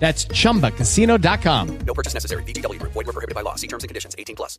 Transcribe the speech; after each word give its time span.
That's 0.00 0.26
chumbacasino.com. 0.26 1.66
No 1.86 1.94
purchase 1.94 2.14
necessary. 2.14 2.42
VGW 2.42 2.80
Group. 2.80 2.92
Void 2.92 3.06
were 3.06 3.12
prohibited 3.12 3.36
by 3.36 3.42
law. 3.42 3.54
See 3.54 3.68
terms 3.68 3.84
and 3.84 3.88
conditions. 3.88 4.16
18 4.18 4.34
plus. 4.34 4.58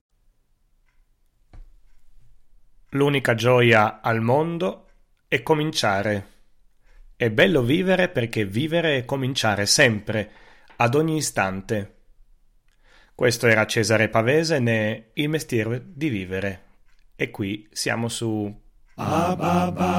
L'unica 2.94 3.36
gioia 3.36 4.02
al 4.02 4.22
mondo 4.22 4.88
è 5.28 5.42
cominciare. 5.44 6.28
È 7.16 7.30
bello 7.30 7.62
vivere 7.62 8.10
perché 8.10 8.46
vivere 8.46 8.98
è 8.98 9.06
cominciare 9.06 9.66
sempre, 9.66 10.32
ad 10.78 10.96
ogni 10.96 11.18
istante. 11.18 11.96
Questo 13.16 13.48
era 13.48 13.66
Cesare 13.66 14.10
Pavese 14.10 14.60
ne 14.60 15.12
Il 15.14 15.30
mestiere 15.30 15.82
di 15.86 16.10
vivere. 16.10 16.64
E 17.16 17.30
qui 17.30 17.68
siamo 17.72 18.10
su 18.10 18.61
Ba 19.02 19.36
ba 19.36 19.72
ba. 19.72 19.92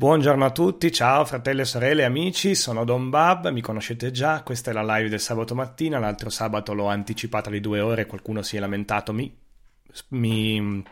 Buongiorno 0.00 0.46
a 0.46 0.50
tutti, 0.50 0.90
ciao 0.90 1.26
fratelli 1.26 1.62
sorelle, 1.66 2.04
amici, 2.04 2.54
sono 2.54 2.84
Don 2.84 3.10
Bab, 3.10 3.50
mi 3.50 3.60
conoscete 3.60 4.10
già, 4.10 4.42
questa 4.42 4.70
è 4.70 4.72
la 4.72 4.96
live 4.96 5.10
del 5.10 5.20
sabato 5.20 5.54
mattina, 5.54 5.98
l'altro 5.98 6.30
sabato 6.30 6.72
l'ho 6.72 6.86
anticipata 6.86 7.50
di 7.50 7.60
due 7.60 7.80
ore, 7.80 8.06
qualcuno 8.06 8.40
si 8.40 8.56
è 8.56 8.60
lamentato, 8.60 9.12
mi, 9.12 9.30
mi 10.08 10.82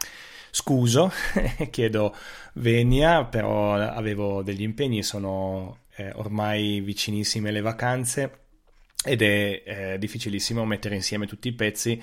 scuso, 0.51 1.13
chiedo 1.71 2.15
venia, 2.55 3.25
però 3.25 3.75
avevo 3.75 4.43
degli 4.43 4.63
impegni, 4.63 5.03
sono 5.03 5.81
eh, 5.97 6.13
ormai 6.15 6.81
vicinissime 6.81 7.51
le 7.51 7.61
vacanze 7.61 8.41
ed 9.05 9.23
è 9.23 9.63
eh, 9.65 9.99
difficilissimo 9.99 10.65
mettere 10.65 10.95
insieme 10.95 11.27
tutti 11.27 11.49
i 11.49 11.55
pezzi. 11.55 12.03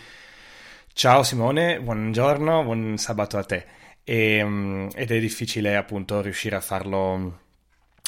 Ciao 0.94 1.24
Simone, 1.24 1.80
buongiorno, 1.82 2.64
buon 2.64 2.98
sabato 2.98 3.38
a 3.38 3.44
te. 3.44 3.66
E, 4.04 4.42
um, 4.42 4.90
ed 4.94 5.12
è 5.12 5.20
difficile 5.20 5.76
appunto 5.76 6.22
riuscire 6.22 6.56
a 6.56 6.62
farlo 6.62 7.40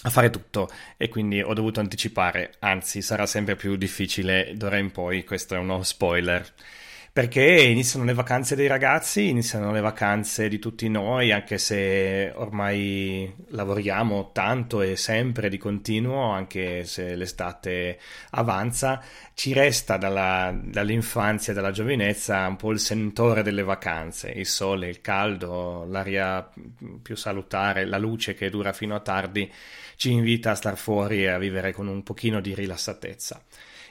a 0.03 0.09
fare 0.09 0.29
tutto 0.29 0.69
e 0.95 1.09
quindi 1.09 1.41
ho 1.41 1.53
dovuto 1.53 1.79
anticipare, 1.79 2.53
anzi 2.59 3.01
sarà 3.01 3.25
sempre 3.25 3.55
più 3.55 3.75
difficile 3.75 4.53
d'ora 4.55 4.77
in 4.77 4.91
poi, 4.91 5.23
questo 5.23 5.55
è 5.55 5.57
uno 5.57 5.81
spoiler 5.83 6.53
perché 7.17 7.41
iniziano 7.41 8.05
le 8.05 8.13
vacanze 8.13 8.55
dei 8.55 8.67
ragazzi, 8.67 9.29
iniziano 9.29 9.71
le 9.71 9.81
vacanze 9.81 10.47
di 10.47 10.59
tutti 10.59 10.87
noi, 10.87 11.31
anche 11.31 11.57
se 11.57 12.31
ormai 12.35 13.33
lavoriamo 13.47 14.29
tanto 14.31 14.83
e 14.83 14.95
sempre 14.95 15.49
di 15.49 15.57
continuo, 15.57 16.29
anche 16.29 16.85
se 16.85 17.15
l'estate 17.15 17.97
avanza, 18.29 19.01
ci 19.33 19.51
resta 19.51 19.97
dalla, 19.97 20.55
dall'infanzia 20.63 21.53
dalla 21.53 21.71
giovinezza 21.71 22.45
un 22.45 22.55
po' 22.55 22.69
il 22.69 22.79
sentore 22.79 23.41
delle 23.41 23.63
vacanze, 23.63 24.29
il 24.29 24.45
sole, 24.45 24.87
il 24.87 25.01
caldo, 25.01 25.87
l'aria 25.89 26.47
più 27.01 27.15
salutare, 27.15 27.85
la 27.85 27.97
luce 27.97 28.35
che 28.35 28.51
dura 28.51 28.73
fino 28.73 28.93
a 28.93 28.99
tardi, 28.99 29.51
ci 29.95 30.11
invita 30.11 30.51
a 30.51 30.55
star 30.55 30.77
fuori 30.77 31.23
e 31.23 31.29
a 31.29 31.39
vivere 31.39 31.73
con 31.73 31.87
un 31.87 32.03
pochino 32.03 32.41
di 32.41 32.53
rilassatezza. 32.53 33.41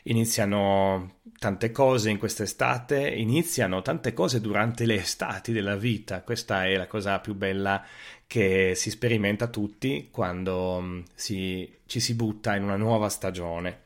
Iniziano 0.04 1.15
tante 1.46 1.70
cose 1.70 2.10
in 2.10 2.18
quest'estate, 2.18 3.08
iniziano 3.08 3.80
tante 3.80 4.12
cose 4.12 4.40
durante 4.40 4.84
le 4.84 4.96
estati 4.96 5.52
della 5.52 5.76
vita. 5.76 6.22
Questa 6.22 6.66
è 6.66 6.74
la 6.74 6.88
cosa 6.88 7.20
più 7.20 7.36
bella 7.36 7.84
che 8.26 8.72
si 8.74 8.90
sperimenta 8.90 9.46
tutti 9.46 10.08
quando 10.10 10.80
mm, 10.80 11.00
si, 11.14 11.72
ci 11.86 12.00
si 12.00 12.14
butta 12.14 12.56
in 12.56 12.64
una 12.64 12.74
nuova 12.74 13.08
stagione. 13.08 13.82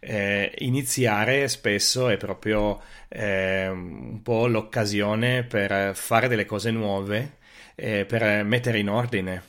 Eh, 0.00 0.52
iniziare 0.58 1.48
spesso 1.48 2.10
è 2.10 2.18
proprio 2.18 2.78
eh, 3.08 3.68
un 3.68 4.20
po' 4.22 4.46
l'occasione 4.46 5.44
per 5.44 5.96
fare 5.96 6.28
delle 6.28 6.44
cose 6.44 6.70
nuove, 6.70 7.38
eh, 7.74 8.04
per 8.04 8.44
mettere 8.44 8.80
in 8.80 8.90
ordine. 8.90 9.42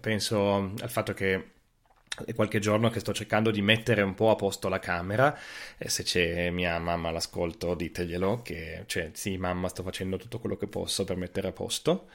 Penso 0.00 0.72
al 0.80 0.90
fatto 0.90 1.14
che 1.14 1.54
è 2.24 2.34
qualche 2.34 2.58
giorno 2.58 2.88
che 2.90 3.00
sto 3.00 3.12
cercando 3.12 3.50
di 3.50 3.62
mettere 3.62 4.02
un 4.02 4.14
po' 4.14 4.30
a 4.30 4.36
posto 4.36 4.68
la 4.68 4.78
camera. 4.78 5.36
E 5.76 5.88
se 5.88 6.02
c'è 6.02 6.50
mia 6.50 6.78
mamma 6.78 7.08
all'ascolto 7.08 7.74
diteglielo 7.74 8.42
che 8.42 8.84
cioè 8.86 9.10
sì 9.12 9.36
mamma 9.36 9.68
sto 9.68 9.82
facendo 9.82 10.16
tutto 10.16 10.38
quello 10.38 10.56
che 10.56 10.66
posso 10.66 11.04
per 11.04 11.16
mettere 11.16 11.48
a 11.48 11.52
posto. 11.52 12.08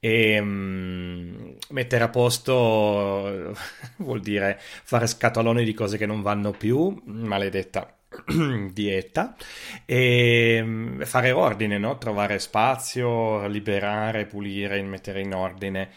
E 0.00 0.38
um, 0.38 1.56
mettere 1.70 2.04
a 2.04 2.08
posto 2.08 3.54
vuol 3.98 4.20
dire 4.20 4.58
fare 4.60 5.06
scatoloni 5.06 5.64
di 5.64 5.74
cose 5.74 5.96
che 5.96 6.06
non 6.06 6.22
vanno 6.22 6.52
più 6.52 7.00
maledetta 7.04 7.92
dieta. 8.72 9.36
E 9.84 10.60
mm, 10.62 11.02
fare 11.02 11.30
ordine 11.32 11.78
no? 11.78 11.98
trovare 11.98 12.38
spazio 12.38 13.46
liberare 13.48 14.26
pulire 14.26 14.80
mettere 14.82 15.20
in 15.20 15.34
ordine 15.34 15.90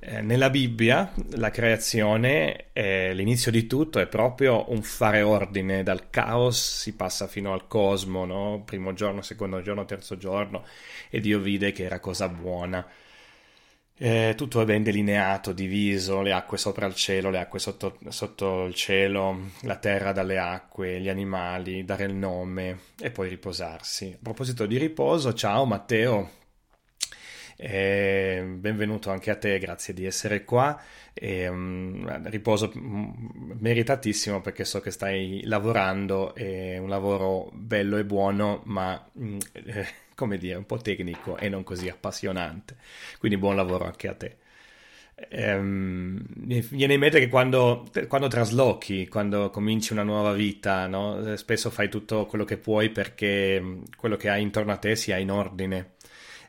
eh, 0.00 0.22
nella 0.22 0.50
Bibbia 0.50 1.12
la 1.30 1.50
creazione, 1.50 2.66
è 2.72 3.12
l'inizio 3.14 3.50
di 3.50 3.66
tutto, 3.66 3.98
è 3.98 4.06
proprio 4.06 4.70
un 4.70 4.82
fare 4.82 5.22
ordine, 5.22 5.82
dal 5.82 6.10
caos 6.10 6.80
si 6.80 6.94
passa 6.94 7.26
fino 7.26 7.52
al 7.52 7.66
cosmo, 7.66 8.24
no? 8.24 8.62
primo 8.64 8.92
giorno, 8.92 9.22
secondo 9.22 9.60
giorno, 9.62 9.84
terzo 9.84 10.16
giorno, 10.16 10.64
e 11.10 11.20
Dio 11.20 11.40
vide 11.40 11.72
che 11.72 11.84
era 11.84 12.00
cosa 12.00 12.28
buona. 12.28 12.86
Eh, 14.00 14.34
tutto 14.36 14.60
è 14.60 14.64
ben 14.64 14.84
delineato, 14.84 15.52
diviso, 15.52 16.22
le 16.22 16.32
acque 16.32 16.56
sopra 16.56 16.86
il 16.86 16.94
cielo, 16.94 17.30
le 17.30 17.40
acque 17.40 17.58
sotto, 17.58 17.98
sotto, 18.10 18.64
il 18.66 18.74
cielo, 18.74 19.50
la 19.62 19.76
terra 19.76 20.12
dalle 20.12 20.38
acque, 20.38 21.00
gli 21.00 21.08
animali, 21.08 21.84
dare 21.84 22.04
il 22.04 22.14
nome 22.14 22.78
e 23.00 23.10
poi 23.10 23.28
riposarsi. 23.28 24.12
A 24.14 24.18
proposito 24.22 24.66
di 24.66 24.78
riposo, 24.78 25.34
ciao 25.34 25.64
Matteo, 25.64 26.30
e 27.60 28.44
benvenuto 28.46 29.10
anche 29.10 29.32
a 29.32 29.36
te, 29.36 29.58
grazie 29.58 29.92
di 29.92 30.04
essere 30.04 30.44
qua. 30.44 30.80
E, 31.12 31.48
um, 31.48 32.28
riposo 32.28 32.70
meritatissimo 32.74 34.40
perché 34.40 34.64
so 34.64 34.80
che 34.80 34.92
stai 34.92 35.42
lavorando, 35.44 36.36
è 36.36 36.78
un 36.78 36.88
lavoro 36.88 37.50
bello 37.52 37.96
e 37.96 38.04
buono, 38.04 38.62
ma 38.66 39.04
mm, 39.18 39.38
eh, 39.54 39.86
come 40.14 40.38
dire, 40.38 40.54
un 40.54 40.66
po' 40.66 40.78
tecnico 40.78 41.36
e 41.36 41.48
non 41.48 41.64
così 41.64 41.88
appassionante. 41.88 42.76
Quindi 43.18 43.38
buon 43.38 43.56
lavoro 43.56 43.86
anche 43.86 44.06
a 44.08 44.14
te. 44.14 44.36
ehm, 45.30 46.24
mi 46.36 46.60
viene 46.70 46.94
in 46.94 47.00
mente 47.00 47.18
che 47.18 47.28
quando, 47.28 47.88
quando, 48.06 48.28
traslochi, 48.28 49.08
quando 49.08 49.50
cominci 49.50 49.92
una 49.92 50.04
nuova 50.04 50.32
vita, 50.32 50.86
no? 50.86 51.36
spesso 51.36 51.70
fai 51.70 51.88
tutto 51.88 52.26
quello 52.26 52.44
che 52.44 52.56
puoi 52.56 52.90
perché 52.90 53.80
quello 53.96 54.16
che 54.16 54.28
hai 54.28 54.42
intorno 54.42 54.72
a 54.72 54.76
te 54.76 54.94
sia 54.96 55.16
in 55.18 55.30
ordine. 55.32 55.96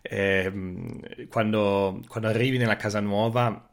Eh, 0.02 1.28
quando, 1.30 2.02
quando 2.08 2.28
arrivi 2.28 2.58
nella 2.58 2.76
casa 2.76 3.00
nuova 3.00 3.70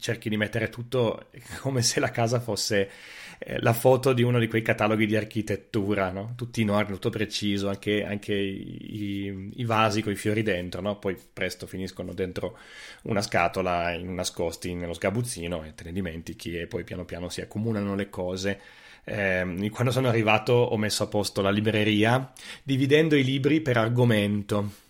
cerchi 0.00 0.28
di 0.28 0.36
mettere 0.36 0.68
tutto 0.70 1.26
come 1.60 1.82
se 1.82 2.00
la 2.00 2.10
casa 2.10 2.40
fosse 2.40 2.90
eh, 3.38 3.60
la 3.60 3.72
foto 3.72 4.12
di 4.12 4.22
uno 4.22 4.38
di 4.38 4.48
quei 4.48 4.62
cataloghi 4.62 5.06
di 5.06 5.16
architettura, 5.16 6.10
no? 6.10 6.32
tutti 6.36 6.62
in 6.62 6.70
ordine, 6.70 6.94
tutto 6.94 7.10
preciso, 7.10 7.68
anche, 7.68 8.04
anche 8.04 8.34
i, 8.34 9.52
i, 9.54 9.64
vasi 9.64 10.02
con 10.02 10.12
i 10.12 10.16
fiori 10.16 10.42
dentro, 10.42 10.80
no? 10.80 10.98
poi 10.98 11.16
presto 11.32 11.66
finiscono 11.66 12.12
dentro 12.12 12.58
una 13.02 13.22
scatola 13.22 13.96
nascosti 13.96 14.74
nello 14.74 14.92
sgabuzzino 14.92 15.64
e 15.64 15.74
te 15.74 15.84
ne 15.84 15.92
dimentichi 15.92 16.58
e 16.58 16.66
poi 16.66 16.84
piano 16.84 17.04
piano 17.04 17.28
si 17.28 17.40
accomunano 17.40 17.94
le 17.94 18.10
cose. 18.10 18.60
Eh, 19.04 19.70
quando 19.72 19.90
sono 19.90 20.08
arrivato 20.08 20.52
ho 20.52 20.76
messo 20.76 21.04
a 21.04 21.06
posto 21.06 21.40
la 21.40 21.50
libreria 21.50 22.30
dividendo 22.62 23.16
i 23.16 23.24
libri 23.24 23.60
per 23.62 23.78
argomento. 23.78 24.88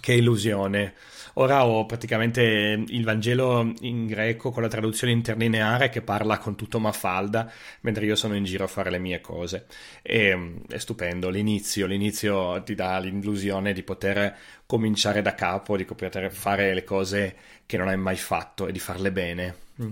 Che 0.00 0.14
illusione! 0.14 0.94
Ora 1.34 1.64
ho 1.64 1.86
praticamente 1.86 2.42
il 2.88 3.04
Vangelo 3.04 3.72
in 3.80 4.06
greco 4.06 4.50
con 4.50 4.62
la 4.62 4.68
traduzione 4.68 5.12
interlineare 5.12 5.88
che 5.88 6.02
parla 6.02 6.38
con 6.38 6.56
tutto 6.56 6.80
Mafalda, 6.80 7.50
mentre 7.82 8.04
io 8.04 8.16
sono 8.16 8.34
in 8.34 8.44
giro 8.44 8.64
a 8.64 8.66
fare 8.66 8.90
le 8.90 8.98
mie 8.98 9.20
cose. 9.20 9.66
E, 10.02 10.62
è 10.68 10.78
stupendo, 10.78 11.28
l'inizio, 11.28 11.86
l'inizio 11.86 12.62
ti 12.62 12.74
dà 12.74 12.98
l'illusione 12.98 13.72
di 13.72 13.82
poter 13.82 14.36
cominciare 14.66 15.22
da 15.22 15.34
capo, 15.34 15.76
di 15.76 15.84
poter 15.84 16.32
fare 16.32 16.74
le 16.74 16.82
cose 16.82 17.36
che 17.66 17.76
non 17.76 17.88
hai 17.88 17.96
mai 17.96 18.16
fatto 18.16 18.66
e 18.66 18.72
di 18.72 18.80
farle 18.80 19.12
bene. 19.12 19.54
Mm. 19.82 19.90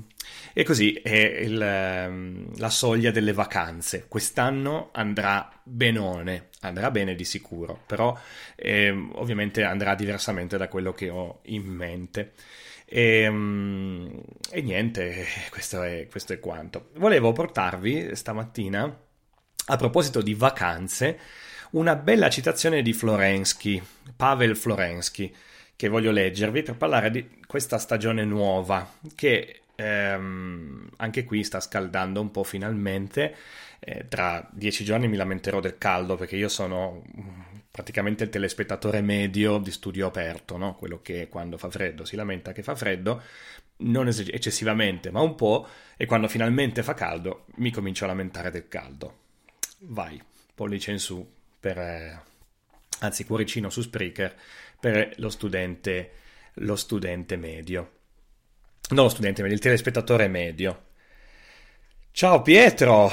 E 0.53 0.65
così 0.65 0.93
è 0.95 1.17
il, 1.17 1.61
ehm, 1.61 2.59
la 2.59 2.71
soglia 2.71 3.11
delle 3.11 3.33
vacanze. 3.33 4.07
Quest'anno 4.09 4.91
andrà 4.93 5.51
benone, 5.63 6.48
andrà 6.61 6.91
bene 6.91 7.15
di 7.15 7.25
sicuro, 7.25 7.81
però 7.87 8.17
eh, 8.57 8.91
ovviamente 8.91 9.63
andrà 9.63 9.95
diversamente 9.95 10.57
da 10.57 10.69
quello 10.69 10.93
che 10.93 11.09
ho 11.09 11.41
in 11.45 11.65
mente. 11.65 12.33
E, 12.85 13.21
ehm, 13.23 14.23
e 14.51 14.63
niente, 14.63 15.27
questo 15.51 15.83
è, 15.83 16.09
questo 16.11 16.33
è 16.33 16.41
quanto. 16.41 16.91
Volevo 16.97 17.33
portarvi 17.33 18.15
stamattina, 18.17 19.01
a 19.67 19.77
proposito 19.77 20.23
di 20.23 20.35
vacanze, 20.35 21.19
una 21.71 21.95
bella 21.97 22.31
citazione 22.31 22.83
di 22.83 22.93
Florensky, 22.93 23.83
Pavel 24.17 24.57
Florensky, 24.57 25.33
che 25.77 25.89
voglio 25.89 26.11
leggervi 26.11 26.63
per 26.63 26.77
parlare 26.77 27.11
di 27.11 27.41
questa 27.47 27.79
stagione 27.79 28.25
nuova 28.25 28.95
che 29.15 29.61
ehm, 29.79 30.91
anche 30.97 31.25
qui 31.25 31.45
sta 31.45 31.61
scaldando 31.61 32.21
un 32.21 32.31
po' 32.31 32.45
finalmente. 32.45 33.35
Eh, 33.79 34.09
tra 34.09 34.47
dieci 34.51 34.85
giorni 34.85 35.07
mi 35.07 35.17
lamenterò 35.17 35.61
del 35.61 35.79
caldo 35.79 36.17
perché 36.17 36.35
io 36.37 36.49
sono 36.49 37.05
mm, 37.17 37.41
praticamente 37.71 38.25
il 38.25 38.31
telespettatore 38.31 39.01
medio 39.01 39.59
di 39.59 39.71
studio 39.71 40.09
aperto, 40.09 40.57
no? 40.57 40.75
quello 40.75 41.01
che 41.01 41.29
quando 41.29 41.57
fa 41.59 41.71
freddo 41.71 42.05
si 42.05 42.17
lamenta 42.17 42.53
che 42.53 42.65
fa 42.65 42.75
freddo, 42.75 43.23
non 43.79 44.09
eccessivamente, 44.09 45.11
ma 45.13 45.21
un 45.21 45.37
po', 45.37 45.69
e 45.97 46.07
quando 46.07 46.27
finalmente 46.27 46.83
fa 46.83 46.95
caldo 46.95 47.45
mi 47.57 47.71
comincio 47.71 48.05
a 48.05 48.09
lamentare 48.09 48.51
del 48.51 48.67
caldo. 48.67 49.27
Vai, 49.81 50.21
pollice 50.55 50.91
in 50.91 50.99
su 50.99 51.25
per, 51.61 51.79
eh, 51.79 52.21
anzi 53.01 53.25
cuoricino 53.25 53.71
su 53.71 53.83
Spreaker 53.83 54.35
per 54.81 55.15
lo 55.19 55.29
studente, 55.31 56.11
lo 56.55 56.75
studente 56.75 57.37
medio 57.37 57.98
non 58.91 59.05
lo 59.05 59.11
studente 59.11 59.43
medio, 59.43 59.57
il 59.57 59.63
telespettatore 59.63 60.29
medio. 60.29 60.87
Ciao 62.11 62.41
Pietro! 62.43 63.11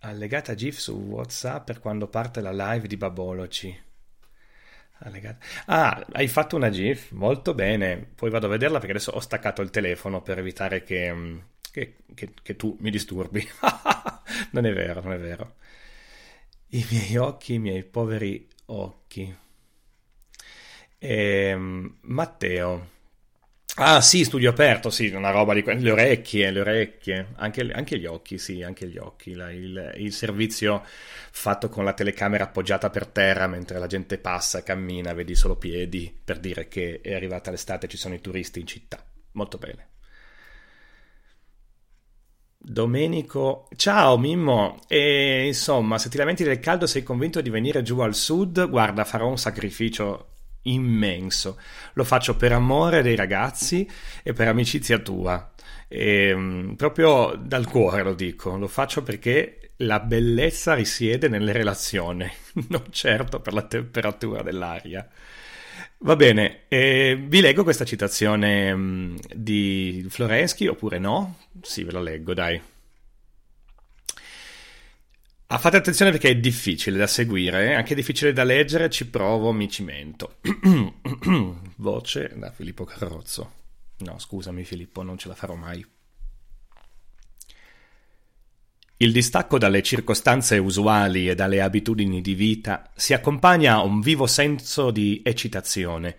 Allegata 0.00 0.54
GIF 0.54 0.78
su 0.78 0.92
WhatsApp 0.92 1.64
per 1.64 1.80
quando 1.80 2.06
parte 2.06 2.40
la 2.40 2.52
live 2.52 2.86
di 2.86 2.96
Baboloci. 2.96 3.84
Allegata. 4.98 5.44
Ah, 5.66 6.06
hai 6.12 6.28
fatto 6.28 6.56
una 6.56 6.70
GIF? 6.70 7.10
Molto 7.12 7.54
bene. 7.54 8.06
Poi 8.14 8.30
vado 8.30 8.46
a 8.46 8.50
vederla 8.50 8.78
perché 8.78 8.92
adesso 8.92 9.12
ho 9.12 9.20
staccato 9.20 9.62
il 9.62 9.70
telefono 9.70 10.22
per 10.22 10.38
evitare 10.38 10.82
che, 10.82 11.12
mm, 11.12 11.38
che, 11.70 11.96
che, 12.14 12.30
che 12.40 12.56
tu 12.56 12.76
mi 12.80 12.90
disturbi. 12.90 13.46
non 14.52 14.66
è 14.66 14.72
vero, 14.72 15.00
non 15.00 15.12
è 15.12 15.18
vero. 15.18 15.54
I 16.68 16.86
miei 16.90 17.16
occhi, 17.16 17.54
i 17.54 17.58
miei 17.58 17.82
poveri 17.82 18.46
occhi. 18.66 19.36
E, 20.98 21.48
ehm, 21.48 21.96
Matteo. 22.02 22.94
Ah 23.78 24.00
sì, 24.00 24.24
studio 24.24 24.48
aperto, 24.48 24.88
sì, 24.88 25.08
una 25.08 25.30
roba 25.30 25.52
di 25.52 25.62
le 25.62 25.90
orecchie, 25.90 26.50
le 26.50 26.60
orecchie, 26.60 27.32
anche, 27.36 27.60
anche 27.70 27.98
gli 27.98 28.06
occhi, 28.06 28.38
sì, 28.38 28.62
anche 28.62 28.86
gli 28.88 28.96
occhi, 28.96 29.34
la, 29.34 29.50
il, 29.52 29.92
il, 29.98 30.12
servizio 30.14 30.82
fatto 30.82 31.68
con 31.68 31.84
la 31.84 31.92
telecamera 31.92 32.44
appoggiata 32.44 32.88
per 32.88 33.06
terra 33.06 33.46
mentre 33.46 33.78
la 33.78 33.86
gente 33.86 34.16
passa, 34.16 34.62
cammina, 34.62 35.12
vedi 35.12 35.34
solo 35.34 35.56
piedi 35.56 36.10
per 36.24 36.38
dire 36.38 36.68
che 36.68 37.00
è 37.02 37.12
arrivata 37.14 37.50
l'estate 37.50 37.84
e 37.84 37.88
ci 37.90 37.98
sono 37.98 38.14
i 38.14 38.22
turisti 38.22 38.60
in 38.60 38.66
città. 38.66 39.04
Molto 39.32 39.58
bene. 39.58 39.88
Domenico, 42.58 43.68
ciao 43.76 44.16
Mimmo, 44.16 44.80
e 44.88 45.46
insomma, 45.46 45.98
se 45.98 46.08
ti 46.08 46.16
lamenti 46.16 46.44
del 46.44 46.60
caldo 46.60 46.86
sei 46.86 47.02
convinto 47.02 47.42
di 47.42 47.50
venire 47.50 47.82
giù 47.82 47.98
al 48.00 48.14
sud, 48.14 48.70
guarda, 48.70 49.04
farò 49.04 49.28
un 49.28 49.36
sacrificio 49.38 50.35
immenso. 50.68 51.58
Lo 51.94 52.04
faccio 52.04 52.36
per 52.36 52.52
amore 52.52 53.02
dei 53.02 53.16
ragazzi 53.16 53.88
e 54.22 54.32
per 54.32 54.48
amicizia 54.48 54.98
tua. 54.98 55.52
E, 55.88 56.28
ehm, 56.28 56.74
proprio 56.76 57.34
dal 57.40 57.66
cuore 57.66 58.02
lo 58.02 58.14
dico, 58.14 58.56
lo 58.56 58.68
faccio 58.68 59.02
perché 59.02 59.72
la 59.80 60.00
bellezza 60.00 60.74
risiede 60.74 61.28
nelle 61.28 61.52
relazioni, 61.52 62.30
non 62.68 62.84
certo 62.90 63.40
per 63.40 63.52
la 63.52 63.62
temperatura 63.62 64.42
dell'aria. 64.42 65.08
Va 65.98 66.16
bene, 66.16 66.64
eh, 66.68 67.18
vi 67.26 67.40
leggo 67.40 67.62
questa 67.62 67.84
citazione 67.84 68.74
mh, 68.74 68.80
mm, 68.80 69.16
di 69.34 70.06
Florensky 70.08 70.66
oppure 70.66 70.98
no? 70.98 71.38
Sì, 71.62 71.84
ve 71.84 71.92
la 71.92 72.00
leggo, 72.02 72.34
dai. 72.34 72.60
Ah, 75.48 75.58
fate 75.58 75.76
attenzione 75.76 76.10
perché 76.10 76.30
è 76.30 76.36
difficile 76.36 76.96
da 76.98 77.06
seguire, 77.06 77.68
eh? 77.68 77.74
anche 77.74 77.94
difficile 77.94 78.32
da 78.32 78.42
leggere, 78.42 78.90
ci 78.90 79.06
provo, 79.06 79.52
mi 79.52 79.70
cimento. 79.70 80.38
Voce 81.76 82.32
da 82.34 82.50
Filippo 82.50 82.82
Carrozzo. 82.82 83.52
No, 83.98 84.18
scusami 84.18 84.64
Filippo, 84.64 85.02
non 85.02 85.16
ce 85.16 85.28
la 85.28 85.36
farò 85.36 85.54
mai. 85.54 85.86
Il 88.96 89.12
distacco 89.12 89.56
dalle 89.56 89.84
circostanze 89.84 90.58
usuali 90.58 91.28
e 91.28 91.36
dalle 91.36 91.60
abitudini 91.60 92.20
di 92.20 92.34
vita 92.34 92.90
si 92.96 93.12
accompagna 93.12 93.74
a 93.74 93.82
un 93.82 94.00
vivo 94.00 94.26
senso 94.26 94.90
di 94.90 95.22
eccitazione, 95.24 96.16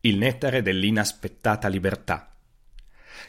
il 0.00 0.16
nettare 0.16 0.62
dell'inaspettata 0.62 1.68
libertà. 1.68 2.34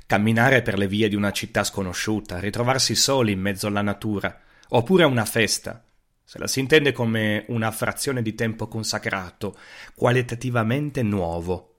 Camminare 0.08 0.64
per 0.64 0.80
le 0.80 0.88
vie 0.88 1.08
di 1.08 1.16
una 1.16 1.32
città 1.32 1.64
sconosciuta, 1.64 2.40
ritrovarsi 2.40 2.96
soli 2.96 3.34
in 3.34 3.42
mezzo 3.42 3.68
alla 3.68 3.82
natura, 3.84 4.40
oppure 4.70 5.04
a 5.04 5.08
una 5.08 5.26
festa, 5.26 5.84
se 6.24 6.40
la 6.40 6.48
si 6.48 6.60
intende 6.60 6.92
come 6.92 7.46
una 7.50 7.70
frazione 7.72 8.22
di 8.22 8.34
tempo 8.34 8.68
consacrato, 8.68 9.58
qualitativamente 9.94 11.04
nuovo. 11.04 11.78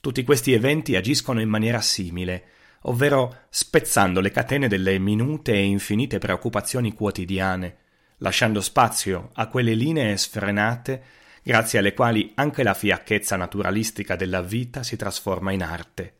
Tutti 0.00 0.22
questi 0.22 0.52
eventi 0.52 0.96
agiscono 0.96 1.40
in 1.40 1.48
maniera 1.48 1.80
simile, 1.80 2.44
ovvero 2.82 3.46
spezzando 3.48 4.20
le 4.20 4.30
catene 4.30 4.68
delle 4.68 4.98
minute 4.98 5.52
e 5.52 5.62
infinite 5.62 6.18
preoccupazioni 6.18 6.92
quotidiane, 6.92 7.76
lasciando 8.18 8.60
spazio 8.60 9.30
a 9.34 9.48
quelle 9.48 9.74
linee 9.74 10.16
sfrenate 10.16 11.02
grazie 11.42 11.78
alle 11.78 11.94
quali 11.94 12.32
anche 12.36 12.62
la 12.62 12.74
fiacchezza 12.74 13.36
naturalistica 13.36 14.16
della 14.16 14.40
vita 14.40 14.82
si 14.82 14.96
trasforma 14.96 15.52
in 15.52 15.62
arte. 15.62 16.14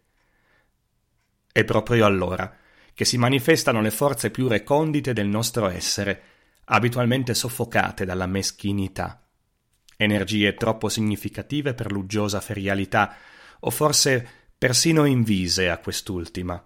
E 1.52 1.64
proprio 1.64 2.04
allora 2.04 2.52
che 2.94 3.04
si 3.04 3.18
manifestano 3.18 3.80
le 3.80 3.90
forze 3.90 4.30
più 4.30 4.46
recondite 4.46 5.12
del 5.12 5.26
nostro 5.26 5.68
essere, 5.68 6.22
abitualmente 6.66 7.34
soffocate 7.34 8.04
dalla 8.04 8.26
meschinità. 8.26 9.20
Energie 9.96 10.54
troppo 10.54 10.88
significative 10.88 11.74
per 11.74 11.90
l'uggiosa 11.90 12.40
ferialità, 12.40 13.16
o 13.60 13.70
forse 13.70 14.26
persino 14.56 15.04
invise 15.04 15.68
a 15.68 15.78
quest'ultima. 15.78 16.64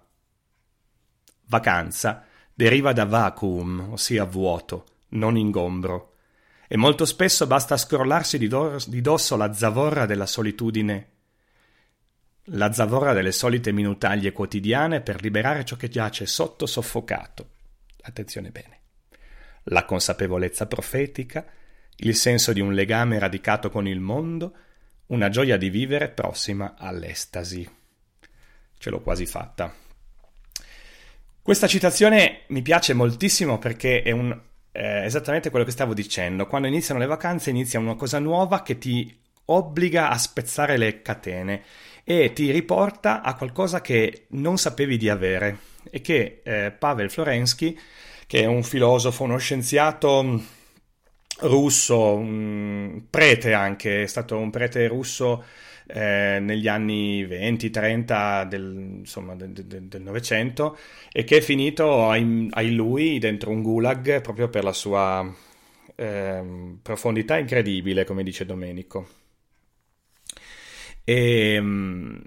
Vacanza 1.47 2.25
deriva 2.53 2.93
da 2.93 3.05
vacuum, 3.05 3.89
ossia 3.91 4.23
vuoto, 4.23 4.85
non 5.09 5.35
ingombro, 5.35 6.13
e 6.67 6.77
molto 6.77 7.05
spesso 7.05 7.47
basta 7.47 7.75
scrollarsi 7.75 8.37
di, 8.37 8.47
do- 8.47 8.77
di 8.85 9.01
dosso 9.01 9.35
la 9.35 9.51
zavorra 9.53 10.05
della 10.05 10.27
solitudine 10.27 11.17
la 12.51 12.71
zavorra 12.71 13.13
delle 13.13 13.31
solite 13.31 13.71
minutaglie 13.71 14.31
quotidiane 14.31 15.01
per 15.01 15.21
liberare 15.21 15.65
ciò 15.65 15.75
che 15.75 15.89
giace 15.89 16.25
sotto 16.25 16.65
soffocato. 16.65 17.49
Attenzione 18.01 18.49
bene. 18.49 18.77
La 19.63 19.85
consapevolezza 19.85 20.65
profetica, 20.65 21.45
il 21.97 22.15
senso 22.15 22.53
di 22.53 22.61
un 22.61 22.73
legame 22.73 23.19
radicato 23.19 23.69
con 23.69 23.87
il 23.87 23.99
mondo, 23.99 24.55
una 25.07 25.29
gioia 25.29 25.57
di 25.57 25.69
vivere 25.69 26.09
prossima 26.09 26.75
all'estasi. 26.77 27.69
ce 28.77 28.89
l'ho 28.89 29.01
quasi 29.01 29.25
fatta. 29.25 29.73
Questa 31.41 31.67
citazione 31.67 32.43
mi 32.47 32.61
piace 32.61 32.93
moltissimo 32.93 33.59
perché 33.59 34.01
è 34.01 34.11
un, 34.11 34.31
eh, 34.71 35.03
esattamente 35.03 35.49
quello 35.49 35.65
che 35.65 35.71
stavo 35.71 35.93
dicendo. 35.93 36.47
Quando 36.47 36.67
iniziano 36.67 36.99
le 36.99 37.05
vacanze 37.05 37.49
inizia 37.49 37.79
una 37.79 37.95
cosa 37.95 38.19
nuova 38.19 38.61
che 38.61 38.77
ti 38.77 39.19
obbliga 39.45 40.09
a 40.09 40.17
spezzare 40.17 40.77
le 40.77 41.01
catene 41.01 41.63
e 42.11 42.33
ti 42.33 42.49
riporta 42.49 43.21
a 43.21 43.35
qualcosa 43.35 43.81
che 43.81 44.25
non 44.29 44.57
sapevi 44.57 44.97
di 44.97 45.09
avere 45.09 45.59
e 45.91 46.01
che 46.01 46.41
eh, 46.43 46.71
Pavel 46.71 47.11
Florensky, 47.11 47.77
che 48.25 48.39
è 48.39 48.45
un 48.45 48.63
filosofo, 48.63 49.25
uno 49.25 49.37
scienziato 49.37 50.41
russo, 51.41 52.15
un 52.15 53.03
prete 53.11 53.53
anche, 53.53 54.01
è 54.01 54.07
stato 54.07 54.39
un 54.39 54.49
prete 54.49 54.87
russo 54.87 55.43
eh, 55.85 56.39
negli 56.41 56.67
anni 56.67 57.23
20-30 57.27 58.47
del, 58.47 59.03
del, 59.65 60.01
Novecento 60.01 60.79
e 61.11 61.23
che 61.23 61.37
è 61.37 61.41
finito 61.41 62.09
ai, 62.09 62.71
lui 62.71 63.19
dentro 63.19 63.51
un 63.51 63.61
gulag 63.61 64.21
proprio 64.21 64.49
per 64.49 64.63
la 64.63 64.73
sua 64.73 65.31
eh, 65.93 66.43
profondità 66.81 67.37
incredibile, 67.37 68.03
come 68.03 68.23
dice 68.23 68.47
Domenico. 68.47 69.18
E, 71.09 71.53
ehm, 71.55 72.21